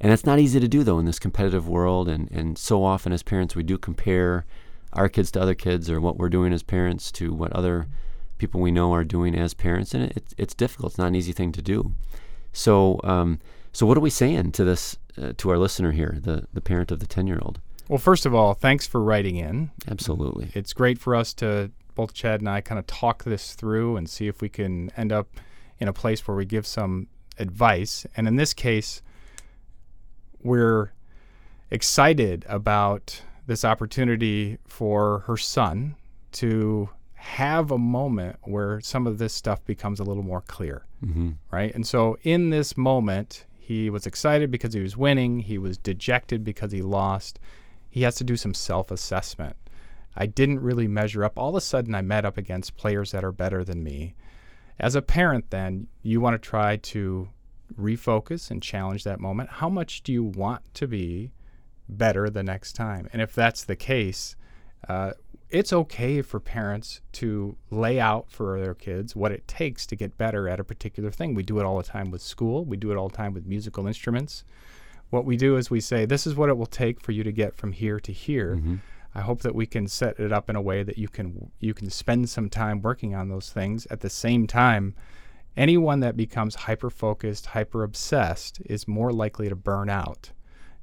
and 0.00 0.12
it's 0.12 0.26
not 0.26 0.38
easy 0.38 0.60
to 0.60 0.68
do 0.68 0.84
though 0.84 0.98
in 0.98 1.04
this 1.06 1.18
competitive 1.18 1.68
world 1.68 2.08
and 2.08 2.30
and 2.30 2.58
so 2.58 2.84
often 2.84 3.12
as 3.12 3.22
parents 3.22 3.56
we 3.56 3.62
do 3.62 3.78
compare 3.78 4.44
our 4.92 5.08
kids 5.08 5.30
to 5.30 5.40
other 5.40 5.54
kids 5.54 5.90
or 5.90 6.00
what 6.00 6.16
we're 6.16 6.28
doing 6.28 6.52
as 6.52 6.62
parents 6.62 7.12
to 7.12 7.32
what 7.32 7.52
other 7.52 7.86
people 8.38 8.60
we 8.60 8.70
know 8.70 8.92
are 8.92 9.04
doing 9.04 9.34
as 9.34 9.52
parents 9.54 9.94
and 9.94 10.04
it, 10.04 10.34
it's 10.38 10.54
difficult. 10.54 10.92
It's 10.92 10.98
not 10.98 11.08
an 11.08 11.14
easy 11.14 11.32
thing 11.32 11.52
to 11.52 11.62
do. 11.62 11.94
So 12.52 13.00
um, 13.04 13.40
so 13.72 13.86
what 13.86 13.96
are 13.96 14.00
we 14.00 14.10
saying 14.10 14.52
to 14.52 14.64
this 14.64 14.96
uh, 15.20 15.32
to 15.36 15.50
our 15.50 15.58
listener 15.58 15.92
here 15.92 16.18
the 16.20 16.46
the 16.52 16.60
parent 16.60 16.90
of 16.90 17.00
the 17.00 17.06
10 17.06 17.26
year 17.26 17.38
old 17.42 17.60
well 17.88 17.98
first 17.98 18.24
of 18.24 18.34
all 18.34 18.54
thanks 18.54 18.86
for 18.86 19.02
writing 19.02 19.36
in. 19.36 19.70
Absolutely. 19.86 20.50
It's 20.54 20.72
great 20.72 20.98
for 20.98 21.14
us 21.14 21.34
to 21.34 21.70
both 21.94 22.14
Chad 22.14 22.40
and 22.40 22.48
I 22.48 22.60
kind 22.60 22.78
of 22.78 22.86
talk 22.86 23.24
this 23.24 23.54
through 23.54 23.96
and 23.96 24.08
see 24.08 24.28
if 24.28 24.40
we 24.40 24.48
can 24.48 24.90
end 24.96 25.12
up 25.12 25.28
in 25.80 25.88
a 25.88 25.92
place 25.92 26.26
where 26.26 26.36
we 26.36 26.44
give 26.44 26.66
some 26.66 27.08
advice. 27.38 28.06
And 28.16 28.26
in 28.26 28.36
this 28.36 28.54
case, 28.54 29.02
we're 30.42 30.92
excited 31.70 32.44
about 32.48 33.22
this 33.46 33.64
opportunity 33.64 34.58
for 34.66 35.20
her 35.20 35.36
son 35.36 35.96
to 36.32 36.88
have 37.14 37.70
a 37.70 37.78
moment 37.78 38.36
where 38.42 38.80
some 38.80 39.06
of 39.06 39.18
this 39.18 39.32
stuff 39.32 39.64
becomes 39.64 40.00
a 40.00 40.04
little 40.04 40.22
more 40.22 40.42
clear. 40.42 40.84
Mm-hmm. 41.04 41.30
Right. 41.50 41.74
And 41.74 41.86
so 41.86 42.16
in 42.22 42.50
this 42.50 42.76
moment, 42.76 43.44
he 43.58 43.90
was 43.90 44.06
excited 44.06 44.50
because 44.50 44.72
he 44.72 44.80
was 44.80 44.96
winning, 44.96 45.40
he 45.40 45.58
was 45.58 45.76
dejected 45.76 46.44
because 46.44 46.72
he 46.72 46.82
lost. 46.82 47.38
He 47.90 48.02
has 48.02 48.14
to 48.16 48.24
do 48.24 48.36
some 48.36 48.54
self 48.54 48.90
assessment. 48.90 49.56
I 50.16 50.26
didn't 50.26 50.60
really 50.60 50.88
measure 50.88 51.24
up. 51.24 51.38
All 51.38 51.50
of 51.50 51.54
a 51.54 51.60
sudden, 51.60 51.94
I 51.94 52.02
met 52.02 52.24
up 52.24 52.36
against 52.36 52.76
players 52.76 53.12
that 53.12 53.24
are 53.24 53.32
better 53.32 53.64
than 53.64 53.82
me. 53.82 54.14
As 54.78 54.94
a 54.94 55.02
parent, 55.02 55.50
then, 55.50 55.88
you 56.02 56.20
want 56.20 56.34
to 56.34 56.48
try 56.48 56.76
to 56.76 57.28
refocus 57.76 58.50
and 58.50 58.62
challenge 58.62 59.04
that 59.04 59.20
moment. 59.20 59.50
How 59.50 59.68
much 59.68 60.02
do 60.02 60.12
you 60.12 60.22
want 60.22 60.62
to 60.74 60.86
be 60.86 61.32
better 61.88 62.30
the 62.30 62.42
next 62.42 62.74
time? 62.74 63.08
And 63.12 63.20
if 63.22 63.34
that's 63.34 63.64
the 63.64 63.76
case, 63.76 64.36
uh, 64.88 65.12
it's 65.50 65.72
okay 65.72 66.20
for 66.22 66.40
parents 66.40 67.00
to 67.12 67.56
lay 67.70 67.98
out 67.98 68.30
for 68.30 68.60
their 68.60 68.74
kids 68.74 69.16
what 69.16 69.32
it 69.32 69.48
takes 69.48 69.86
to 69.86 69.96
get 69.96 70.18
better 70.18 70.48
at 70.48 70.60
a 70.60 70.64
particular 70.64 71.10
thing. 71.10 71.34
We 71.34 71.42
do 71.42 71.58
it 71.58 71.64
all 71.64 71.78
the 71.78 71.82
time 71.82 72.10
with 72.10 72.22
school, 72.22 72.64
we 72.64 72.76
do 72.76 72.92
it 72.92 72.96
all 72.96 73.08
the 73.08 73.16
time 73.16 73.32
with 73.32 73.46
musical 73.46 73.86
instruments. 73.86 74.44
What 75.10 75.24
we 75.24 75.38
do 75.38 75.56
is 75.56 75.70
we 75.70 75.80
say, 75.80 76.04
This 76.04 76.26
is 76.26 76.34
what 76.34 76.50
it 76.50 76.58
will 76.58 76.66
take 76.66 77.00
for 77.00 77.12
you 77.12 77.24
to 77.24 77.32
get 77.32 77.56
from 77.56 77.72
here 77.72 77.98
to 78.00 78.12
here. 78.12 78.56
Mm-hmm. 78.56 78.76
I 79.14 79.22
hope 79.22 79.40
that 79.40 79.54
we 79.54 79.66
can 79.66 79.88
set 79.88 80.20
it 80.20 80.32
up 80.32 80.50
in 80.50 80.56
a 80.56 80.60
way 80.60 80.82
that 80.82 80.98
you 80.98 81.08
can 81.08 81.50
you 81.60 81.72
can 81.72 81.90
spend 81.90 82.28
some 82.28 82.50
time 82.50 82.82
working 82.82 83.14
on 83.14 83.28
those 83.28 83.50
things 83.50 83.86
at 83.90 84.00
the 84.00 84.10
same 84.10 84.46
time. 84.46 84.94
Anyone 85.58 85.98
that 86.00 86.16
becomes 86.16 86.54
hyper 86.54 86.88
focused, 86.88 87.46
hyper 87.46 87.82
obsessed 87.82 88.62
is 88.66 88.86
more 88.86 89.12
likely 89.12 89.48
to 89.48 89.56
burn 89.56 89.90
out. 89.90 90.30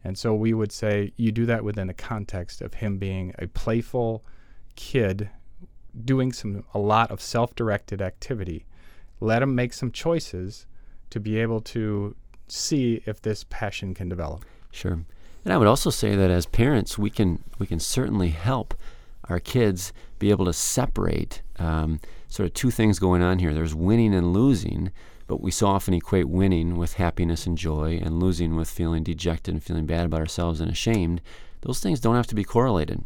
And 0.03 0.17
so 0.17 0.35
we 0.35 0.53
would 0.53 0.73
say 0.73 1.13
you 1.15 1.31
do 1.31 1.45
that 1.45 1.63
within 1.63 1.87
the 1.87 1.93
context 1.93 2.61
of 2.61 2.73
him 2.73 2.97
being 2.97 3.33
a 3.39 3.47
playful 3.47 4.25
kid 4.75 5.29
doing 6.03 6.33
some 6.33 6.65
a 6.73 6.77
lot 6.77 7.09
of 7.09 7.21
self-directed 7.21 8.01
activity. 8.01 8.65
Let 9.21 9.41
him 9.41 9.55
make 9.55 9.71
some 9.71 9.91
choices 9.91 10.67
to 11.09 11.21
be 11.21 11.39
able 11.39 11.61
to 11.61 12.13
see 12.49 13.01
if 13.05 13.21
this 13.21 13.45
passion 13.45 13.93
can 13.93 14.09
develop. 14.09 14.43
Sure. 14.71 15.05
And 15.45 15.53
I 15.53 15.57
would 15.57 15.67
also 15.67 15.89
say 15.89 16.17
that 16.17 16.29
as 16.29 16.45
parents, 16.45 16.97
we 16.97 17.09
can 17.09 17.41
we 17.59 17.65
can 17.65 17.79
certainly 17.79 18.29
help 18.29 18.73
our 19.29 19.39
kids 19.39 19.93
be 20.19 20.29
able 20.29 20.45
to 20.45 20.53
separate 20.53 21.41
um, 21.57 21.99
sort 22.27 22.47
of 22.47 22.53
two 22.53 22.71
things 22.71 22.99
going 22.99 23.21
on 23.21 23.39
here. 23.39 23.53
There's 23.53 23.75
winning 23.75 24.13
and 24.13 24.33
losing, 24.33 24.91
but 25.27 25.41
we 25.41 25.51
so 25.51 25.67
often 25.67 25.93
equate 25.93 26.29
winning 26.29 26.77
with 26.77 26.93
happiness 26.93 27.45
and 27.45 27.57
joy, 27.57 27.99
and 28.01 28.19
losing 28.19 28.55
with 28.55 28.69
feeling 28.69 29.03
dejected 29.03 29.53
and 29.53 29.63
feeling 29.63 29.85
bad 29.85 30.05
about 30.05 30.19
ourselves 30.19 30.61
and 30.61 30.71
ashamed. 30.71 31.21
Those 31.61 31.79
things 31.79 31.99
don't 31.99 32.15
have 32.15 32.27
to 32.27 32.35
be 32.35 32.43
correlated. 32.43 33.03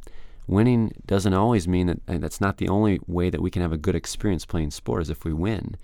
Winning 0.48 0.94
doesn't 1.06 1.34
always 1.34 1.68
mean 1.68 1.88
that 1.88 2.22
that's 2.22 2.42
not 2.42 2.58
the 2.58 2.70
only 2.70 3.00
way 3.08 3.30
that 3.30 3.42
we 3.42 3.52
can 3.52 3.62
have 3.62 3.72
a 3.72 3.78
good 3.78 3.96
experience 3.96 4.46
playing 4.46 4.72
sports 4.72 5.10
if 5.10 5.24
we 5.24 5.32
win. 5.32 5.78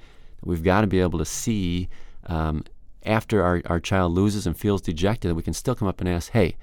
We've 0.44 0.64
got 0.64 0.82
to 0.82 0.88
be 0.88 1.00
able 1.00 1.20
to 1.20 1.26
see 1.26 1.88
um, 2.26 2.66
after 3.06 3.44
our, 3.44 3.62
our 3.68 3.80
child 3.80 4.14
loses 4.14 4.48
and 4.48 4.58
feels 4.58 4.82
dejected, 4.82 5.34
we 5.34 5.44
can 5.44 5.54
still 5.54 5.76
come 5.76 5.88
up 5.88 6.02
and 6.02 6.10
ask, 6.10 6.32
hey, 6.32 6.56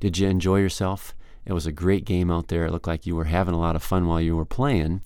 did 0.00 0.18
you 0.18 0.28
enjoy 0.28 0.58
yourself? 0.60 1.14
It 1.48 1.54
was 1.54 1.66
a 1.66 1.72
great 1.72 2.04
game 2.04 2.30
out 2.30 2.48
there. 2.48 2.66
It 2.66 2.72
looked 2.72 2.86
like 2.86 3.06
you 3.06 3.16
were 3.16 3.24
having 3.24 3.54
a 3.54 3.58
lot 3.58 3.74
of 3.74 3.82
fun 3.82 4.06
while 4.06 4.20
you 4.20 4.36
were 4.36 4.44
playing. 4.44 5.00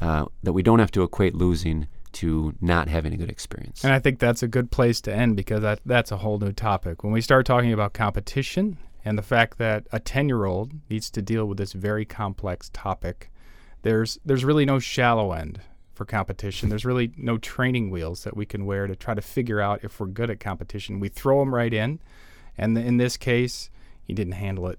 Uh, 0.00 0.26
that 0.42 0.52
we 0.52 0.62
don't 0.62 0.78
have 0.78 0.92
to 0.92 1.02
equate 1.02 1.34
losing 1.34 1.88
to 2.12 2.54
not 2.60 2.88
having 2.88 3.12
a 3.14 3.16
good 3.16 3.30
experience. 3.30 3.82
And 3.82 3.92
I 3.92 3.98
think 3.98 4.18
that's 4.18 4.42
a 4.42 4.48
good 4.48 4.70
place 4.70 5.00
to 5.02 5.14
end 5.14 5.34
because 5.34 5.62
that, 5.62 5.80
that's 5.86 6.12
a 6.12 6.18
whole 6.18 6.38
new 6.38 6.52
topic. 6.52 7.02
When 7.02 7.12
we 7.12 7.20
start 7.20 7.46
talking 7.46 7.72
about 7.72 7.94
competition 7.94 8.76
and 9.04 9.16
the 9.16 9.22
fact 9.22 9.58
that 9.58 9.86
a 9.90 9.98
10 9.98 10.28
year 10.28 10.44
old 10.44 10.72
needs 10.90 11.10
to 11.10 11.22
deal 11.22 11.46
with 11.46 11.58
this 11.58 11.72
very 11.72 12.04
complex 12.04 12.70
topic, 12.72 13.30
there's, 13.82 14.18
there's 14.24 14.44
really 14.44 14.66
no 14.66 14.78
shallow 14.78 15.32
end 15.32 15.60
for 15.94 16.04
competition. 16.04 16.68
There's 16.68 16.84
really 16.84 17.12
no 17.16 17.38
training 17.38 17.90
wheels 17.90 18.24
that 18.24 18.36
we 18.36 18.46
can 18.46 18.66
wear 18.66 18.86
to 18.86 18.94
try 18.94 19.14
to 19.14 19.22
figure 19.22 19.60
out 19.60 19.82
if 19.82 19.98
we're 19.98 20.06
good 20.06 20.30
at 20.30 20.38
competition. 20.38 21.00
We 21.00 21.08
throw 21.08 21.40
them 21.40 21.54
right 21.54 21.72
in, 21.72 21.98
and 22.56 22.76
in 22.78 22.98
this 22.98 23.16
case, 23.16 23.70
he 24.04 24.12
didn't 24.12 24.34
handle 24.34 24.68
it 24.68 24.78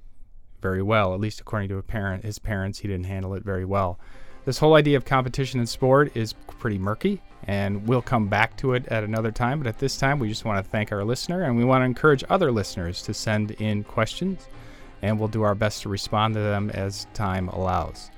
very 0.61 0.81
well. 0.81 1.13
At 1.13 1.19
least 1.19 1.39
according 1.41 1.69
to 1.69 1.81
parent, 1.81 2.23
his 2.23 2.39
parents, 2.39 2.79
he 2.79 2.87
didn't 2.87 3.05
handle 3.05 3.33
it 3.33 3.43
very 3.43 3.65
well. 3.65 3.99
This 4.45 4.57
whole 4.57 4.75
idea 4.75 4.97
of 4.97 5.05
competition 5.05 5.59
in 5.59 5.67
sport 5.67 6.15
is 6.15 6.33
pretty 6.33 6.77
murky, 6.77 7.21
and 7.45 7.87
we'll 7.87 8.01
come 8.01 8.27
back 8.27 8.57
to 8.57 8.73
it 8.73 8.87
at 8.87 9.03
another 9.03 9.31
time. 9.31 9.59
But 9.59 9.67
at 9.67 9.79
this 9.79 9.97
time, 9.97 10.19
we 10.19 10.29
just 10.29 10.45
want 10.45 10.63
to 10.63 10.71
thank 10.71 10.91
our 10.91 11.03
listener, 11.03 11.43
and 11.43 11.57
we 11.57 11.65
want 11.65 11.81
to 11.81 11.85
encourage 11.85 12.23
other 12.29 12.51
listeners 12.51 13.01
to 13.03 13.13
send 13.13 13.51
in 13.51 13.83
questions, 13.83 14.47
and 15.01 15.19
we'll 15.19 15.27
do 15.27 15.43
our 15.43 15.55
best 15.55 15.83
to 15.83 15.89
respond 15.89 16.33
to 16.33 16.39
them 16.39 16.69
as 16.71 17.07
time 17.13 17.49
allows. 17.49 18.09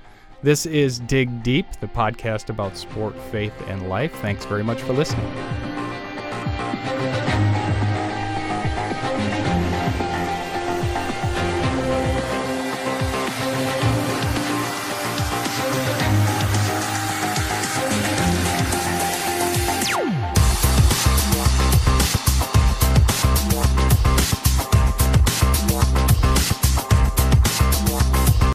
This 0.42 0.66
is 0.66 1.00
Dig 1.00 1.42
Deep, 1.42 1.66
the 1.80 1.86
podcast 1.86 2.48
about 2.48 2.76
sport, 2.76 3.14
faith, 3.30 3.54
and 3.68 3.88
life. 3.88 4.12
Thanks 4.20 4.44
very 4.44 4.64
much 4.64 4.80
for 4.80 4.92
listening. 4.92 5.30